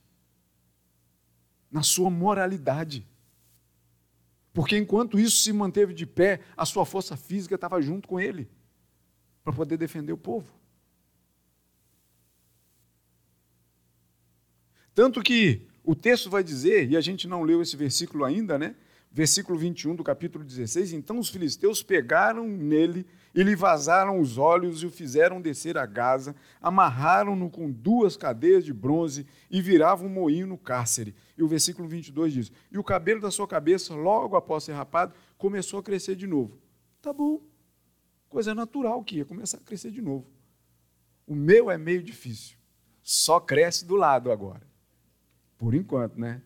na 1.71 1.83
sua 1.83 2.11
moralidade. 2.11 3.05
Porque 4.53 4.77
enquanto 4.77 5.19
isso 5.19 5.39
se 5.43 5.53
manteve 5.53 5.95
de 5.95 6.07
pé, 6.07 6.41
a 6.57 6.65
sua 6.67 6.85
força 6.85 7.17
física 7.17 7.55
estava 7.55 7.81
junto 7.81 8.07
com 8.07 8.21
ele, 8.21 8.49
para 9.43 9.53
poder 9.53 9.77
defender 9.77 10.13
o 10.13 10.19
povo. 10.19 10.53
Tanto 14.95 15.23
que 15.23 15.68
o 15.89 15.95
texto 15.95 16.29
vai 16.29 16.45
dizer, 16.45 16.91
e 16.91 16.99
a 16.99 17.01
gente 17.01 17.27
não 17.27 17.43
leu 17.43 17.63
esse 17.63 17.75
versículo 17.75 18.23
ainda, 18.23 18.59
né? 18.59 18.77
Versículo 19.11 19.59
21 19.59 19.97
do 19.97 20.05
capítulo 20.05 20.45
16: 20.45 20.93
Então 20.93 21.19
os 21.19 21.31
filisteus 21.31 21.83
pegaram 21.83 22.47
nele 22.47 23.07
e 23.35 23.43
lhe 23.43 23.57
vazaram 23.57 24.21
os 24.21 24.37
olhos 24.37 24.83
e 24.83 24.87
o 24.87 24.91
fizeram 24.91 25.41
descer 25.41 25.79
a 25.79 25.87
Gaza, 25.87 26.37
amarraram-no 26.61 27.49
com 27.49 27.71
duas 27.71 28.19
cadeias 28.19 28.67
de 28.67 28.75
bronze 28.75 29.27
e 29.51 29.63
viravam 29.63 30.09
um 30.09 30.13
moinho 30.13 30.47
no 30.47 30.59
cárcere. 30.59 31.15
E 31.39 31.43
o 31.43 31.49
versículo 31.49 31.89
22 31.89 32.35
diz: 32.35 32.53
E 32.71 32.77
o 32.77 32.85
cabelo 32.85 33.23
da 33.23 33.31
sua 33.31 33.49
cabeça, 33.49 33.95
logo 33.95 34.37
após 34.37 34.65
ser 34.65 34.75
rapado, 34.75 35.15
começou 35.39 35.81
a 35.81 35.83
crescer 35.83 36.17
de 36.17 36.27
novo. 36.27 36.59
Tá 37.01 37.15
bom, 37.15 37.41
coisa 38.29 38.55
natural 38.55 39.03
que 39.03 39.17
ia 39.17 39.25
começar 39.25 39.57
a 39.57 39.63
crescer 39.63 39.91
de 39.91 40.03
novo. 40.03 40.27
O 41.27 41.35
meu 41.35 41.71
é 41.71 41.79
meio 41.79 42.03
difícil. 42.03 42.59
Só 43.03 43.41
cresce 43.41 43.87
do 43.87 43.97
lado 43.97 44.31
agora. 44.31 44.69
Por 45.59 45.75
enquanto, 45.75 46.19
né? 46.19 46.41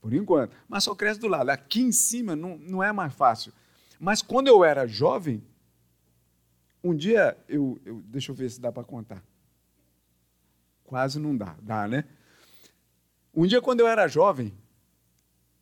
Por 0.00 0.12
enquanto. 0.12 0.52
Mas 0.68 0.84
só 0.84 0.94
cresce 0.94 1.20
do 1.20 1.28
lado. 1.28 1.48
Aqui 1.50 1.80
em 1.80 1.92
cima 1.92 2.34
não, 2.34 2.58
não 2.58 2.82
é 2.82 2.92
mais 2.92 3.14
fácil. 3.14 3.52
Mas 3.98 4.20
quando 4.20 4.48
eu 4.48 4.64
era 4.64 4.86
jovem, 4.86 5.42
um 6.82 6.94
dia 6.94 7.36
eu, 7.48 7.80
eu 7.84 8.02
deixa 8.06 8.32
eu 8.32 8.34
ver 8.34 8.50
se 8.50 8.60
dá 8.60 8.72
para 8.72 8.82
contar. 8.82 9.22
Quase 10.84 11.20
não 11.20 11.36
dá, 11.36 11.56
dá, 11.62 11.86
né? 11.86 12.04
Um 13.32 13.46
dia 13.46 13.60
quando 13.60 13.80
eu 13.80 13.86
era 13.86 14.08
jovem, 14.08 14.52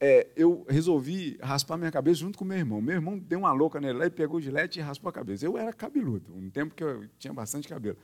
é, 0.00 0.28
eu 0.36 0.64
resolvi 0.68 1.36
raspar 1.42 1.76
minha 1.76 1.90
cabeça 1.90 2.20
junto 2.20 2.38
com 2.38 2.44
meu 2.44 2.56
irmão. 2.56 2.80
Meu 2.80 2.94
irmão 2.94 3.18
deu 3.18 3.40
uma 3.40 3.52
louca 3.52 3.80
nele 3.80 3.98
lá 3.98 4.06
e 4.06 4.10
pegou 4.10 4.38
o 4.38 4.40
gilete 4.40 4.78
e 4.78 4.82
raspou 4.82 5.10
a 5.10 5.12
cabeça. 5.12 5.44
Eu 5.44 5.58
era 5.58 5.72
cabeludo, 5.72 6.34
um 6.34 6.48
tempo 6.48 6.74
que 6.74 6.82
eu 6.82 7.08
tinha 7.18 7.34
bastante 7.34 7.68
cabelo. 7.68 7.98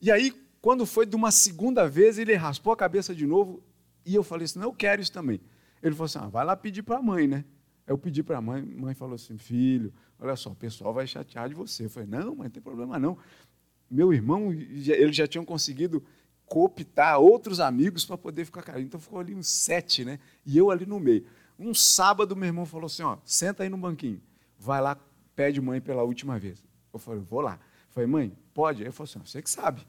E 0.00 0.10
aí, 0.10 0.32
quando 0.66 0.84
foi 0.84 1.06
de 1.06 1.14
uma 1.14 1.30
segunda 1.30 1.88
vez, 1.88 2.18
ele 2.18 2.34
raspou 2.34 2.72
a 2.72 2.76
cabeça 2.76 3.14
de 3.14 3.24
novo 3.24 3.62
e 4.04 4.16
eu 4.16 4.24
falei 4.24 4.46
assim: 4.46 4.58
não, 4.58 4.66
eu 4.66 4.72
quero 4.72 5.00
isso 5.00 5.12
também. 5.12 5.40
Ele 5.80 5.94
falou 5.94 6.06
assim: 6.06 6.18
ah, 6.18 6.26
vai 6.26 6.44
lá 6.44 6.56
pedir 6.56 6.82
para 6.82 6.96
a 6.96 7.00
mãe, 7.00 7.28
né? 7.28 7.44
Eu 7.86 7.96
pedi 7.96 8.20
para 8.20 8.38
a 8.38 8.40
mãe, 8.40 8.62
mãe 8.62 8.92
falou 8.92 9.14
assim: 9.14 9.38
filho, 9.38 9.94
olha 10.18 10.34
só, 10.34 10.50
o 10.50 10.56
pessoal 10.56 10.92
vai 10.92 11.06
chatear 11.06 11.48
de 11.48 11.54
você. 11.54 11.84
Eu 11.84 11.90
falei: 11.90 12.08
não, 12.08 12.34
mas 12.34 12.46
não 12.46 12.50
tem 12.50 12.60
problema 12.60 12.98
não. 12.98 13.16
Meu 13.88 14.12
irmão, 14.12 14.52
eles 14.52 15.14
já 15.14 15.24
tinham 15.24 15.44
conseguido 15.44 16.02
cooptar 16.46 17.20
outros 17.20 17.60
amigos 17.60 18.04
para 18.04 18.18
poder 18.18 18.44
ficar 18.44 18.62
caindo. 18.62 18.86
Então 18.86 18.98
ficou 18.98 19.20
ali 19.20 19.36
uns 19.36 19.46
sete, 19.46 20.04
né? 20.04 20.18
E 20.44 20.58
eu 20.58 20.72
ali 20.72 20.84
no 20.84 20.98
meio. 20.98 21.24
Um 21.56 21.72
sábado, 21.72 22.34
meu 22.34 22.48
irmão 22.48 22.66
falou 22.66 22.86
assim: 22.86 23.04
ó, 23.04 23.18
senta 23.24 23.62
aí 23.62 23.68
no 23.68 23.78
banquinho, 23.78 24.20
vai 24.58 24.80
lá, 24.80 24.98
pede 25.36 25.60
mãe 25.60 25.80
pela 25.80 26.02
última 26.02 26.40
vez. 26.40 26.60
Eu 26.92 26.98
falei: 26.98 27.20
vou 27.20 27.40
lá. 27.40 27.52
Eu 27.52 27.92
falei: 27.92 28.08
mãe, 28.08 28.36
pode? 28.52 28.82
Ele 28.82 28.90
falou 28.90 29.08
assim: 29.08 29.20
você 29.20 29.40
que 29.40 29.48
sabe. 29.48 29.86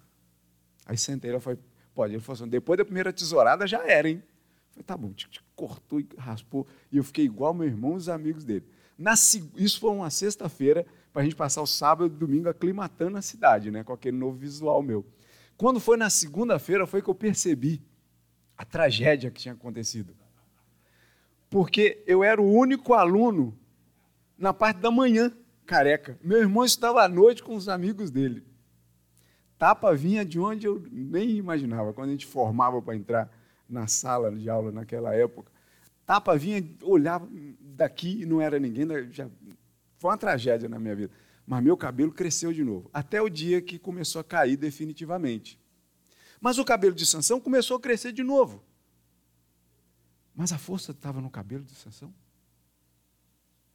Aí 0.88 0.98
sentei, 0.98 1.30
ela 1.30 1.40
falou: 1.40 1.60
pode. 1.94 2.14
Ele 2.14 2.22
falou 2.22 2.42
assim: 2.42 2.50
depois 2.50 2.78
da 2.78 2.86
primeira 2.86 3.12
tesourada 3.12 3.68
já 3.68 3.86
era, 3.86 4.10
hein? 4.10 4.24
Falei, 4.72 4.84
tá 4.86 4.96
bom, 4.96 5.14
cortou 5.56 6.00
e 6.00 6.08
raspou. 6.18 6.66
E 6.92 6.98
eu 6.98 7.04
fiquei 7.04 7.26
igual 7.26 7.54
meu 7.54 7.68
irmão 7.68 7.94
e 7.94 7.98
os 7.98 8.08
amigos 8.08 8.46
dele. 8.46 8.66
Na, 8.98 9.14
isso 9.14 9.80
foi 9.80 9.92
uma 9.92 10.10
sexta-feira, 10.10 10.86
para 11.12 11.22
a 11.22 11.26
gente 11.26 11.36
passar 11.36 11.62
o 11.62 11.68
sábado 11.68 12.16
e 12.16 12.18
domingo 12.18 12.50
aclimatando 12.50 13.18
a 13.18 13.22
cidade, 13.22 13.70
né, 13.70 13.84
com 13.84 13.94
aquele 13.94 14.18
novo 14.18 14.38
visual 14.38 14.82
meu. 14.82 15.06
Quando 15.56 15.80
foi 15.80 15.98
na 15.98 16.10
segunda-feira, 16.10 16.88
foi 16.88 17.02
que 17.02 17.10
eu 17.10 17.16
percebi 17.16 17.82
a 18.58 18.66
tragédia 18.66 19.30
que 19.30 19.42
tinha 19.42 19.54
acontecido. 19.54 20.16
Porque 21.50 22.04
eu 22.08 22.24
era 22.24 22.42
o 22.42 22.52
único 22.52 22.94
aluno 22.94 23.58
na 24.38 24.54
parte 24.54 24.80
da 24.80 24.92
manhã, 24.92 25.32
careca. 25.66 26.18
Meu 26.22 26.40
irmão 26.40 26.64
estava 26.64 27.04
à 27.04 27.08
noite 27.08 27.44
com 27.44 27.56
os 27.56 27.70
amigos 27.70 28.12
dele. 28.12 28.44
Tapa 29.58 29.94
vinha 29.96 30.24
de 30.24 30.40
onde 30.40 30.68
eu 30.68 30.86
nem 30.92 31.32
imaginava, 31.32 31.94
quando 31.94 32.10
a 32.10 32.12
gente 32.12 32.26
formava 32.26 32.82
para 32.82 32.96
entrar 32.96 33.32
na 33.68 33.88
sala 33.88 34.32
de 34.32 34.50
aula 34.50 34.72
naquela 34.72 35.14
época. 35.16 35.52
Tapa 36.06 36.38
vinha, 36.38 36.64
olhava 36.84 37.28
daqui 37.60 38.22
e 38.22 38.26
não 38.26 38.40
era 38.40 38.60
ninguém. 38.60 38.88
Já, 39.12 39.28
foi 39.98 40.12
uma 40.12 40.18
tragédia 40.18 40.70
na 40.70 40.80
minha 40.80 40.96
vida. 40.96 41.12
Mas 41.46 41.64
meu 41.64 41.76
cabelo 41.76 42.12
cresceu 42.12 42.54
de 42.54 42.64
novo, 42.64 42.90
até 42.94 43.22
o 43.22 43.30
dia 43.30 43.62
que 43.62 43.80
começou 43.80 44.20
a 44.22 44.24
cair 44.24 44.58
definitivamente. 44.58 45.60
Mas 46.40 46.58
o 46.58 46.66
cabelo 46.66 46.94
de 46.94 47.06
Sansão 47.06 47.40
começou 47.40 47.78
a 47.78 47.80
crescer 47.80 48.12
de 48.12 48.24
novo. 48.24 48.64
Mas 50.36 50.54
a 50.54 50.58
força 50.58 50.92
estava 50.92 51.20
no 51.20 51.32
cabelo 51.32 51.64
de 51.64 51.74
Sansão? 51.74 52.14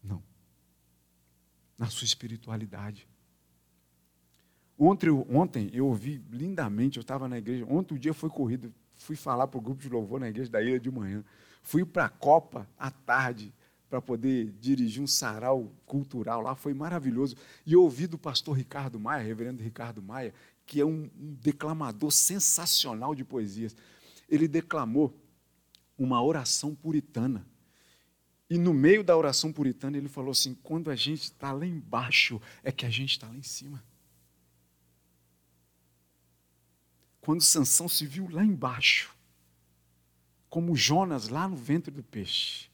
Não. 0.02 0.22
Na 1.76 1.86
sua 1.86 2.04
espiritualidade. 2.04 3.08
Ontem, 4.78 5.10
ontem 5.28 5.70
eu 5.72 5.86
ouvi 5.86 6.22
lindamente, 6.30 6.98
eu 6.98 7.02
estava 7.02 7.28
na 7.28 7.38
igreja, 7.38 7.64
ontem 7.68 7.94
o 7.94 7.98
dia 7.98 8.14
foi 8.14 8.30
corrido, 8.30 8.72
fui 8.96 9.16
falar 9.16 9.46
para 9.46 9.58
o 9.58 9.60
grupo 9.60 9.80
de 9.80 9.88
louvor 9.88 10.18
na 10.18 10.28
igreja 10.28 10.50
da 10.50 10.62
ilha 10.62 10.80
de 10.80 10.90
manhã. 10.90 11.24
Fui 11.62 11.84
para 11.84 12.06
a 12.06 12.08
Copa 12.08 12.68
à 12.78 12.90
tarde 12.90 13.54
para 13.88 14.00
poder 14.00 14.52
dirigir 14.58 15.02
um 15.02 15.06
sarau 15.06 15.70
cultural 15.84 16.40
lá, 16.40 16.54
foi 16.54 16.72
maravilhoso. 16.72 17.36
E 17.66 17.74
eu 17.74 17.82
ouvi 17.82 18.06
do 18.06 18.16
pastor 18.16 18.56
Ricardo 18.56 18.98
Maia, 18.98 19.22
reverendo 19.22 19.62
Ricardo 19.62 20.02
Maia, 20.02 20.32
que 20.64 20.80
é 20.80 20.84
um, 20.84 21.10
um 21.20 21.34
declamador 21.34 22.10
sensacional 22.10 23.14
de 23.14 23.22
poesias. 23.22 23.76
Ele 24.28 24.48
declamou 24.48 25.14
uma 25.98 26.22
oração 26.22 26.74
puritana. 26.74 27.46
E 28.48 28.56
no 28.56 28.72
meio 28.72 29.04
da 29.04 29.16
oração 29.16 29.52
puritana 29.52 29.96
ele 29.96 30.08
falou 30.08 30.30
assim: 30.30 30.54
quando 30.62 30.90
a 30.90 30.96
gente 30.96 31.24
está 31.24 31.52
lá 31.52 31.66
embaixo, 31.66 32.40
é 32.64 32.72
que 32.72 32.86
a 32.86 32.90
gente 32.90 33.10
está 33.10 33.28
lá 33.28 33.36
em 33.36 33.42
cima. 33.42 33.82
Quando 37.22 37.40
Sansão 37.40 37.88
se 37.88 38.04
viu 38.04 38.28
lá 38.28 38.44
embaixo, 38.44 39.14
como 40.50 40.76
Jonas 40.76 41.28
lá 41.28 41.48
no 41.48 41.56
ventre 41.56 41.90
do 41.90 42.02
peixe, 42.02 42.68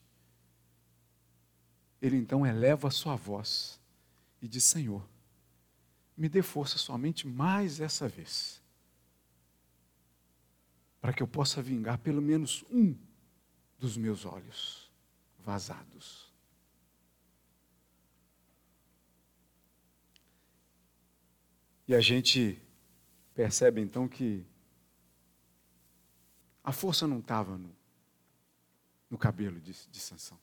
ele 2.01 2.17
então 2.17 2.47
eleva 2.47 2.89
a 2.89 2.91
sua 2.91 3.15
voz 3.15 3.79
e 4.41 4.49
diz: 4.49 4.65
Senhor, 4.65 5.07
me 6.17 6.31
dê 6.31 6.43
força 6.43 6.79
somente 6.79 7.27
mais 7.27 7.79
essa 7.79 8.09
vez, 8.09 8.63
para 10.99 11.13
que 11.13 11.23
eu 11.23 11.29
possa 11.29 11.61
vingar 11.61 11.99
pelo 11.99 12.23
menos 12.23 12.65
um 12.71 12.97
dos 13.79 13.99
meus 13.99 14.25
olhos 14.25 14.91
vazados. 15.39 16.33
E 21.87 21.95
a 21.95 22.01
gente 22.01 22.61
percebe 23.39 23.81
então 23.81 24.09
que 24.09 24.45
a 26.65 26.73
força 26.73 27.07
não 27.07 27.21
estava 27.21 27.57
no, 27.57 27.71
no, 29.09 29.17
cabelo 29.17 29.61
de, 29.61 29.73
de 29.89 30.01
Sansão. 30.01 30.37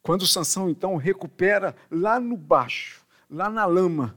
Quando 0.00 0.28
Sansão 0.28 0.70
então 0.70 0.94
recupera 0.94 1.74
lá 1.90 2.20
no 2.20 2.36
baixo, 2.36 3.04
lá 3.28 3.50
na 3.50 3.66
lama, 3.66 4.16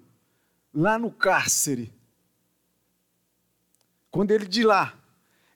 lá 0.72 1.00
no 1.00 1.12
cárcere, 1.12 1.92
quando 4.12 4.30
ele 4.30 4.46
de 4.46 4.64
lá, 4.64 4.96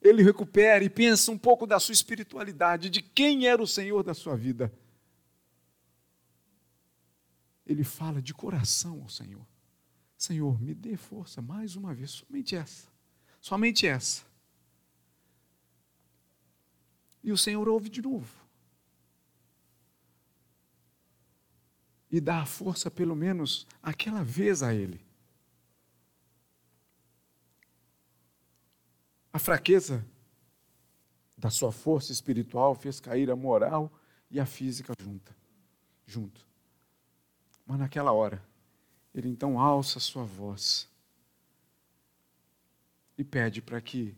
ele 0.02 0.24
recupera 0.24 0.84
e 0.84 0.90
pensa 0.90 1.32
um 1.32 1.38
pouco 1.38 1.68
da 1.68 1.80
sua 1.80 1.94
espiritualidade, 1.94 2.90
de 2.90 3.04
quem 3.04 3.46
era 3.46 3.62
o 3.62 3.68
Senhor 3.68 4.02
da 4.02 4.16
sua 4.16 4.36
vida. 4.36 4.74
Ele 7.68 7.84
fala 7.84 8.20
de 8.20 8.34
coração 8.34 9.04
ao 9.04 9.10
Senhor. 9.10 9.46
Senhor, 10.26 10.60
me 10.60 10.74
dê 10.74 10.98
força 10.98 11.40
mais 11.40 11.76
uma 11.76 11.94
vez, 11.94 12.10
somente 12.10 12.56
essa, 12.56 12.88
somente 13.40 13.86
essa. 13.86 14.26
E 17.24 17.32
o 17.32 17.38
Senhor 17.38 17.70
ouve 17.70 17.90
de 17.90 18.02
novo. 18.02 18.44
E 22.10 22.20
dá 22.20 22.42
a 22.42 22.46
força, 22.46 22.90
pelo 22.90 23.16
menos, 23.16 23.68
aquela 23.84 24.24
vez 24.24 24.64
a 24.64 24.74
ele. 24.74 25.00
A 29.32 29.38
fraqueza 29.38 30.04
da 31.38 31.52
sua 31.52 31.72
força 31.72 32.12
espiritual 32.12 32.74
fez 32.74 33.00
cair 33.00 33.30
a 33.30 33.36
moral 33.36 33.92
e 34.32 34.40
a 34.40 34.46
física 34.46 34.94
junta, 35.00 35.36
junto. 36.04 36.48
Mas 37.66 37.78
naquela 37.78 38.12
hora, 38.12 38.44
ele 39.16 39.30
então 39.30 39.58
alça 39.58 39.98
sua 39.98 40.26
voz 40.26 40.90
e 43.18 43.24
pede 43.24 43.62
para 43.62 43.80
que 43.80 44.14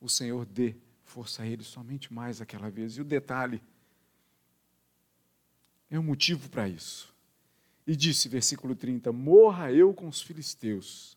o 0.00 0.08
Senhor 0.08 0.46
dê 0.46 0.74
força 1.04 1.42
a 1.42 1.46
ele 1.46 1.62
somente 1.62 2.12
mais 2.12 2.40
aquela 2.40 2.70
vez. 2.70 2.96
E 2.96 3.02
o 3.02 3.04
detalhe 3.04 3.62
é 5.90 5.98
um 5.98 6.02
motivo 6.02 6.48
para 6.48 6.66
isso. 6.66 7.14
E 7.86 7.94
disse, 7.94 8.28
versículo 8.28 8.74
30, 8.74 9.12
morra 9.12 9.70
eu 9.70 9.92
com 9.92 10.08
os 10.08 10.22
filisteus. 10.22 11.16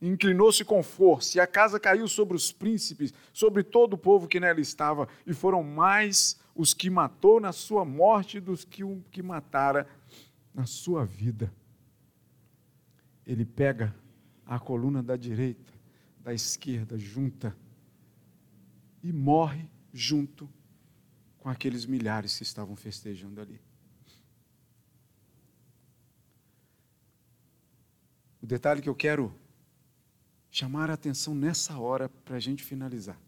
Inclinou-se 0.00 0.62
com 0.64 0.82
força, 0.82 1.36
e 1.36 1.40
a 1.40 1.46
casa 1.46 1.78
caiu 1.78 2.08
sobre 2.08 2.34
os 2.34 2.52
príncipes, 2.52 3.12
sobre 3.32 3.62
todo 3.62 3.94
o 3.94 3.98
povo 3.98 4.28
que 4.28 4.40
nela 4.40 4.60
estava, 4.60 5.08
e 5.26 5.34
foram 5.34 5.62
mais 5.62 6.38
os 6.54 6.72
que 6.72 6.88
matou 6.88 7.38
na 7.38 7.52
sua 7.52 7.84
morte 7.84 8.40
dos 8.40 8.64
que 8.64 8.82
o 8.82 9.02
que 9.10 9.22
matara 9.22 9.86
na 10.54 10.64
sua 10.64 11.04
vida 11.04 11.52
ele 13.26 13.44
pega 13.44 13.94
a 14.46 14.58
coluna 14.58 15.02
da 15.02 15.16
direita, 15.16 15.72
da 16.20 16.34
esquerda, 16.34 16.98
junta 16.98 17.56
e 19.02 19.12
morre 19.12 19.70
junto 19.92 20.48
com 21.38 21.48
aqueles 21.48 21.86
milhares 21.86 22.36
que 22.36 22.42
estavam 22.42 22.76
festejando 22.76 23.40
ali. 23.40 23.60
O 28.42 28.46
detalhe 28.46 28.82
que 28.82 28.88
eu 28.88 28.94
quero 28.94 29.34
chamar 30.50 30.90
a 30.90 30.94
atenção 30.94 31.34
nessa 31.34 31.78
hora 31.78 32.08
para 32.08 32.36
a 32.36 32.40
gente 32.40 32.62
finalizar. 32.62 33.18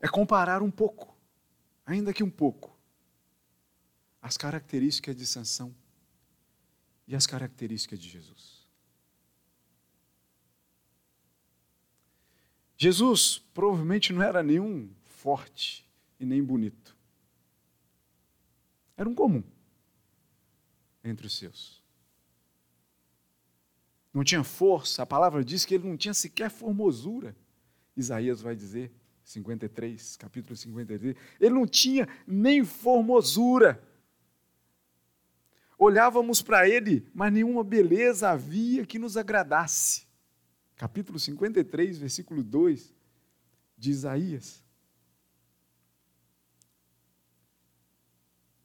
É 0.00 0.08
comparar 0.08 0.62
um 0.62 0.70
pouco, 0.70 1.14
ainda 1.84 2.12
que 2.12 2.24
um 2.24 2.30
pouco, 2.30 2.74
as 4.20 4.36
características 4.36 5.16
de 5.16 5.26
Sansão 5.26 5.74
e 7.06 7.14
as 7.14 7.26
características 7.26 7.98
de 7.98 8.08
Jesus. 8.08 8.60
Jesus 12.76 13.42
provavelmente 13.52 14.12
não 14.12 14.22
era 14.22 14.42
nenhum 14.42 14.88
forte 15.04 15.86
e 16.18 16.24
nem 16.24 16.42
bonito. 16.42 16.96
Era 18.96 19.08
um 19.08 19.14
comum 19.14 19.42
entre 21.04 21.26
os 21.26 21.36
seus. 21.36 21.82
Não 24.12 24.24
tinha 24.24 24.42
força, 24.42 25.02
a 25.02 25.06
palavra 25.06 25.44
diz 25.44 25.64
que 25.64 25.74
ele 25.74 25.88
não 25.88 25.96
tinha 25.96 26.14
sequer 26.14 26.50
formosura. 26.50 27.36
Isaías 27.96 28.40
vai 28.40 28.56
dizer, 28.56 28.90
53, 29.24 30.16
capítulo 30.16 30.56
53. 30.56 31.16
Ele 31.40 31.54
não 31.54 31.66
tinha 31.66 32.08
nem 32.26 32.64
formosura. 32.64 33.82
Olhávamos 35.82 36.42
para 36.42 36.68
ele, 36.68 37.08
mas 37.14 37.32
nenhuma 37.32 37.64
beleza 37.64 38.28
havia 38.28 38.84
que 38.84 38.98
nos 38.98 39.16
agradasse. 39.16 40.06
Capítulo 40.76 41.18
53, 41.18 41.96
versículo 41.96 42.42
2 42.42 42.92
de 43.78 43.90
Isaías. 43.90 44.62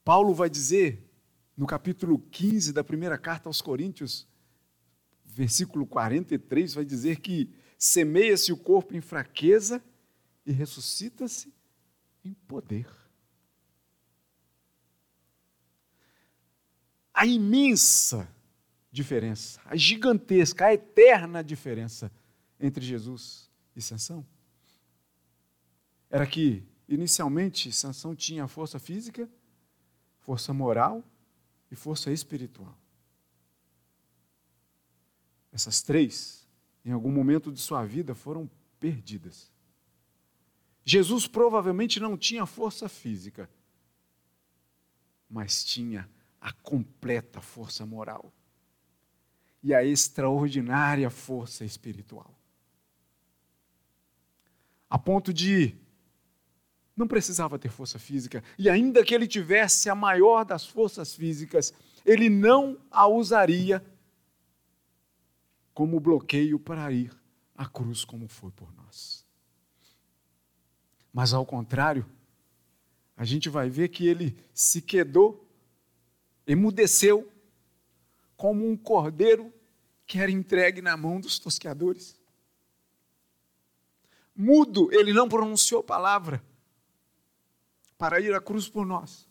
Paulo 0.03 0.33
vai 0.33 0.49
dizer, 0.49 1.09
no 1.55 1.65
capítulo 1.65 2.19
15 2.19 2.73
da 2.73 2.83
primeira 2.83 3.17
carta 3.17 3.47
aos 3.47 3.61
Coríntios, 3.61 4.27
versículo 5.23 5.87
43, 5.87 6.73
vai 6.73 6.83
dizer 6.83 7.21
que 7.21 7.49
semeia-se 7.77 8.51
o 8.51 8.57
corpo 8.57 8.93
em 8.93 8.99
fraqueza 8.99 9.81
e 10.45 10.51
ressuscita-se 10.51 11.53
em 12.25 12.33
poder. 12.33 13.04
A 17.15 17.25
imensa 17.25 18.29
diferença, 18.91 19.61
a 19.63 19.77
gigantesca, 19.77 20.65
a 20.65 20.73
eterna 20.73 21.41
diferença 21.41 22.11
entre 22.59 22.85
Jesus 22.85 23.49
e 23.73 23.81
Sansão 23.81 24.25
era 26.09 26.27
que, 26.27 26.61
inicialmente, 26.89 27.71
Sansão 27.71 28.13
tinha 28.13 28.45
força 28.49 28.79
física, 28.79 29.29
força 30.19 30.53
moral 30.53 31.01
e 31.71 31.75
força 31.75 32.11
espiritual. 32.11 32.77
Essas 35.53 35.81
três, 35.81 36.45
em 36.83 36.91
algum 36.91 37.11
momento 37.11 37.49
de 37.49 37.61
sua 37.61 37.85
vida, 37.85 38.13
foram 38.13 38.49
perdidas. 38.77 39.49
Jesus 40.83 41.27
provavelmente 41.27 41.97
não 41.97 42.17
tinha 42.17 42.45
força 42.45 42.89
física, 42.89 43.49
mas 45.29 45.63
tinha 45.63 46.09
a 46.45 46.53
completa 46.53 47.41
força 47.41 47.87
moral 47.87 48.31
e 49.63 49.73
a 49.73 49.83
extraordinária 49.83 51.09
força 51.09 51.65
espiritual. 51.65 52.31
A 54.87 54.99
ponto 54.99 55.33
de 55.33 55.75
não 56.95 57.07
precisava 57.07 57.57
ter 57.57 57.69
força 57.69 57.97
física, 57.97 58.43
e 58.59 58.69
ainda 58.69 59.03
que 59.03 59.15
ele 59.15 59.25
tivesse 59.27 59.89
a 59.89 59.95
maior 59.95 60.45
das 60.45 60.67
forças 60.67 61.15
físicas, 61.15 61.73
ele 62.05 62.29
não 62.29 62.77
a 62.91 63.07
usaria 63.07 63.83
como 65.73 65.99
bloqueio 65.99 66.59
para 66.59 66.91
ir 66.91 67.11
à 67.55 67.65
cruz, 67.65 68.05
como 68.05 68.27
foi 68.27 68.51
por 68.51 68.71
nós. 68.75 69.25
Mas 71.11 71.33
ao 71.33 71.43
contrário, 71.43 72.05
a 73.17 73.25
gente 73.25 73.49
vai 73.49 73.67
ver 73.67 73.89
que 73.89 74.05
ele 74.05 74.37
se 74.53 74.79
quedou, 74.79 75.44
emudeceu, 76.47 77.31
como 78.35 78.69
um 78.69 78.75
cordeiro 78.75 79.53
que 80.05 80.19
era 80.19 80.29
entregue 80.29 80.81
na 80.81 80.95
mão 80.95 81.19
dos 81.19 81.39
tosqueadores. 81.39 82.19
Mudo, 84.35 84.89
ele 84.91 85.13
não 85.13 85.29
pronunciou 85.29 85.81
palavra 85.81 86.43
para 87.97 88.19
ir 88.19 88.33
à 88.33 88.41
cruz 88.41 88.67
por 88.67 88.85
nós. 88.85 89.27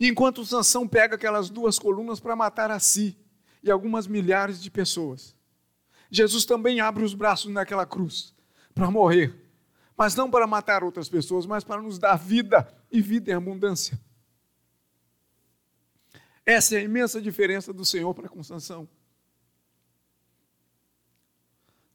enquanto 0.00 0.44
Sansão 0.44 0.88
pega 0.88 1.14
aquelas 1.14 1.48
duas 1.48 1.78
colunas 1.78 2.18
para 2.18 2.34
matar 2.34 2.72
a 2.72 2.80
si, 2.80 3.16
e 3.62 3.70
algumas 3.70 4.06
milhares 4.06 4.60
de 4.60 4.70
pessoas. 4.70 5.34
Jesus 6.10 6.44
também 6.44 6.80
abre 6.80 7.04
os 7.04 7.14
braços 7.14 7.52
naquela 7.52 7.86
cruz 7.86 8.34
para 8.74 8.90
morrer, 8.90 9.34
mas 9.96 10.14
não 10.14 10.30
para 10.30 10.46
matar 10.46 10.82
outras 10.82 11.08
pessoas, 11.08 11.46
mas 11.46 11.62
para 11.62 11.80
nos 11.80 11.98
dar 11.98 12.16
vida 12.16 12.66
e 12.90 13.00
vida 13.00 13.30
em 13.30 13.34
abundância. 13.34 13.98
Essa 16.44 16.76
é 16.76 16.78
a 16.78 16.82
imensa 16.82 17.20
diferença 17.20 17.72
do 17.72 17.84
Senhor 17.84 18.12
para 18.14 18.28
com 18.28 18.42
Sansão. 18.42 18.88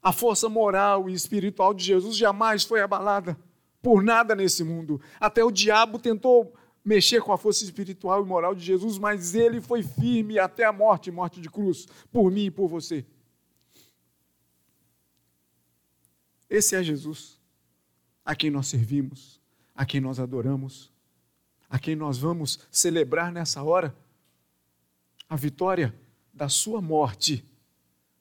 A 0.02 0.12
força 0.12 0.48
moral 0.48 1.08
e 1.08 1.12
espiritual 1.12 1.74
de 1.74 1.84
Jesus 1.84 2.16
jamais 2.16 2.64
foi 2.64 2.80
abalada 2.80 3.38
por 3.82 4.02
nada 4.02 4.34
nesse 4.34 4.64
mundo. 4.64 5.00
Até 5.20 5.44
o 5.44 5.50
diabo 5.50 5.98
tentou 5.98 6.54
mexer 6.84 7.20
com 7.20 7.32
a 7.32 7.38
força 7.38 7.62
espiritual 7.64 8.24
e 8.24 8.26
moral 8.26 8.54
de 8.54 8.64
Jesus, 8.64 8.96
mas 8.96 9.34
ele 9.34 9.60
foi 9.60 9.82
firme 9.82 10.38
até 10.38 10.64
a 10.64 10.72
morte 10.72 11.10
morte 11.10 11.40
de 11.40 11.50
cruz 11.50 11.86
por 12.10 12.30
mim 12.30 12.46
e 12.46 12.50
por 12.50 12.68
você. 12.68 13.04
Esse 16.48 16.74
é 16.74 16.82
Jesus, 16.82 17.38
a 18.24 18.34
quem 18.34 18.50
nós 18.50 18.68
servimos, 18.68 19.38
a 19.74 19.84
quem 19.84 20.00
nós 20.00 20.18
adoramos, 20.18 20.90
a 21.68 21.78
quem 21.78 21.94
nós 21.94 22.16
vamos 22.16 22.60
celebrar 22.70 23.30
nessa 23.30 23.62
hora 23.62 23.94
a 25.28 25.36
vitória 25.36 25.94
da 26.32 26.48
sua 26.48 26.80
morte, 26.80 27.44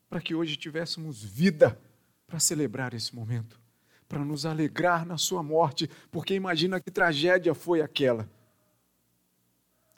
para 0.10 0.22
que 0.22 0.36
hoje 0.36 0.58
tivéssemos 0.58 1.24
vida 1.24 1.80
para 2.26 2.39
celebrar 2.39 2.93
esse 2.93 3.15
momento, 3.15 3.60
para 4.08 4.24
nos 4.24 4.46
alegrar 4.46 5.06
na 5.06 5.17
sua 5.17 5.43
morte, 5.43 5.89
porque 6.12 6.34
imagina 6.34 6.80
que 6.80 6.91
tragédia 6.91 7.54
foi 7.54 7.82
aquela 7.82 8.30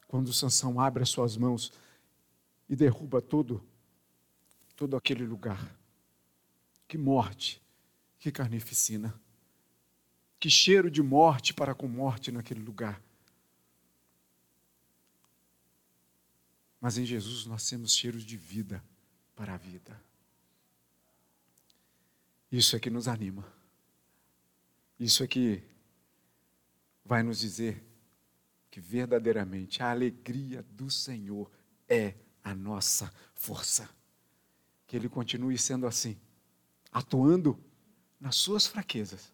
quando 0.08 0.34
Sansão 0.34 0.80
abre 0.80 1.04
as 1.04 1.10
suas 1.10 1.38
mãos 1.38 1.72
e 2.68 2.76
derruba 2.76 3.22
todo 3.22 3.64
todo 4.76 4.96
aquele 4.96 5.26
lugar. 5.26 5.76
Que 6.88 6.98
morte, 6.98 7.62
que 8.18 8.32
carnificina. 8.32 9.14
Que 10.40 10.50
cheiro 10.50 10.90
de 10.90 11.04
morte 11.04 11.54
para 11.54 11.76
com 11.76 11.86
morte 11.86 12.32
naquele 12.32 12.62
lugar. 12.62 13.02
Mas 16.80 16.98
em 16.98 17.06
Jesus 17.06 17.46
nós 17.46 17.68
temos 17.70 17.94
cheiros 17.94 18.24
de 18.24 18.38
vida 18.38 18.84
para 19.36 19.54
a 19.54 19.58
vida. 19.58 20.00
Isso 22.52 22.76
é 22.76 22.80
que 22.80 22.90
nos 22.90 23.08
anima. 23.08 23.46
Isso 25.00 25.24
é 25.24 25.28
que 25.28 25.64
vai 27.06 27.24
nos 27.24 27.40
dizer 27.40 27.84
que 28.70 28.80
verdadeiramente 28.80 29.82
a 29.82 29.92
alegria 29.92 30.64
do 30.72 30.90
Senhor 30.90 31.50
é 31.88 32.16
a 32.44 32.54
nossa 32.54 33.12
força. 33.34 33.90
Que 34.88 34.96
Ele 34.96 35.10
continue 35.10 35.58
sendo 35.58 35.88
assim, 35.88 36.18
atuando 36.92 37.60
nas 38.20 38.36
suas 38.36 38.68
fraquezas, 38.68 39.32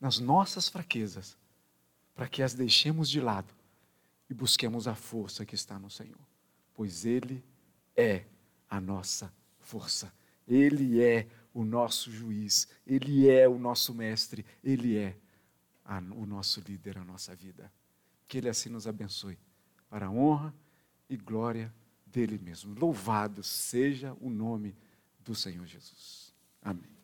nas 0.00 0.18
nossas 0.18 0.68
fraquezas, 0.68 1.36
para 2.14 2.28
que 2.28 2.42
as 2.42 2.54
deixemos 2.54 3.08
de 3.08 3.20
lado 3.20 3.52
e 4.28 4.34
busquemos 4.34 4.86
a 4.86 4.94
força 4.94 5.44
que 5.44 5.54
está 5.54 5.78
no 5.78 5.90
Senhor, 5.90 6.20
pois 6.80 7.04
Ele 7.04 7.44
é 7.94 8.24
a 8.66 8.80
nossa 8.80 9.30
força, 9.58 10.10
Ele 10.48 11.02
é 11.02 11.28
o 11.52 11.62
nosso 11.62 12.10
juiz, 12.10 12.66
Ele 12.86 13.28
é 13.28 13.46
o 13.46 13.58
nosso 13.58 13.92
mestre, 13.92 14.46
Ele 14.64 14.96
é 14.96 15.14
a, 15.84 15.98
o 15.98 16.24
nosso 16.24 16.58
líder, 16.62 16.96
a 16.96 17.04
nossa 17.04 17.36
vida. 17.36 17.70
Que 18.26 18.38
Ele 18.38 18.48
assim 18.48 18.70
nos 18.70 18.86
abençoe, 18.86 19.38
para 19.90 20.06
a 20.06 20.10
honra 20.10 20.54
e 21.06 21.18
glória 21.18 21.70
dele 22.06 22.38
mesmo. 22.38 22.74
Louvado 22.74 23.42
seja 23.42 24.16
o 24.18 24.30
nome 24.30 24.74
do 25.18 25.34
Senhor 25.34 25.66
Jesus. 25.66 26.32
Amém. 26.62 26.99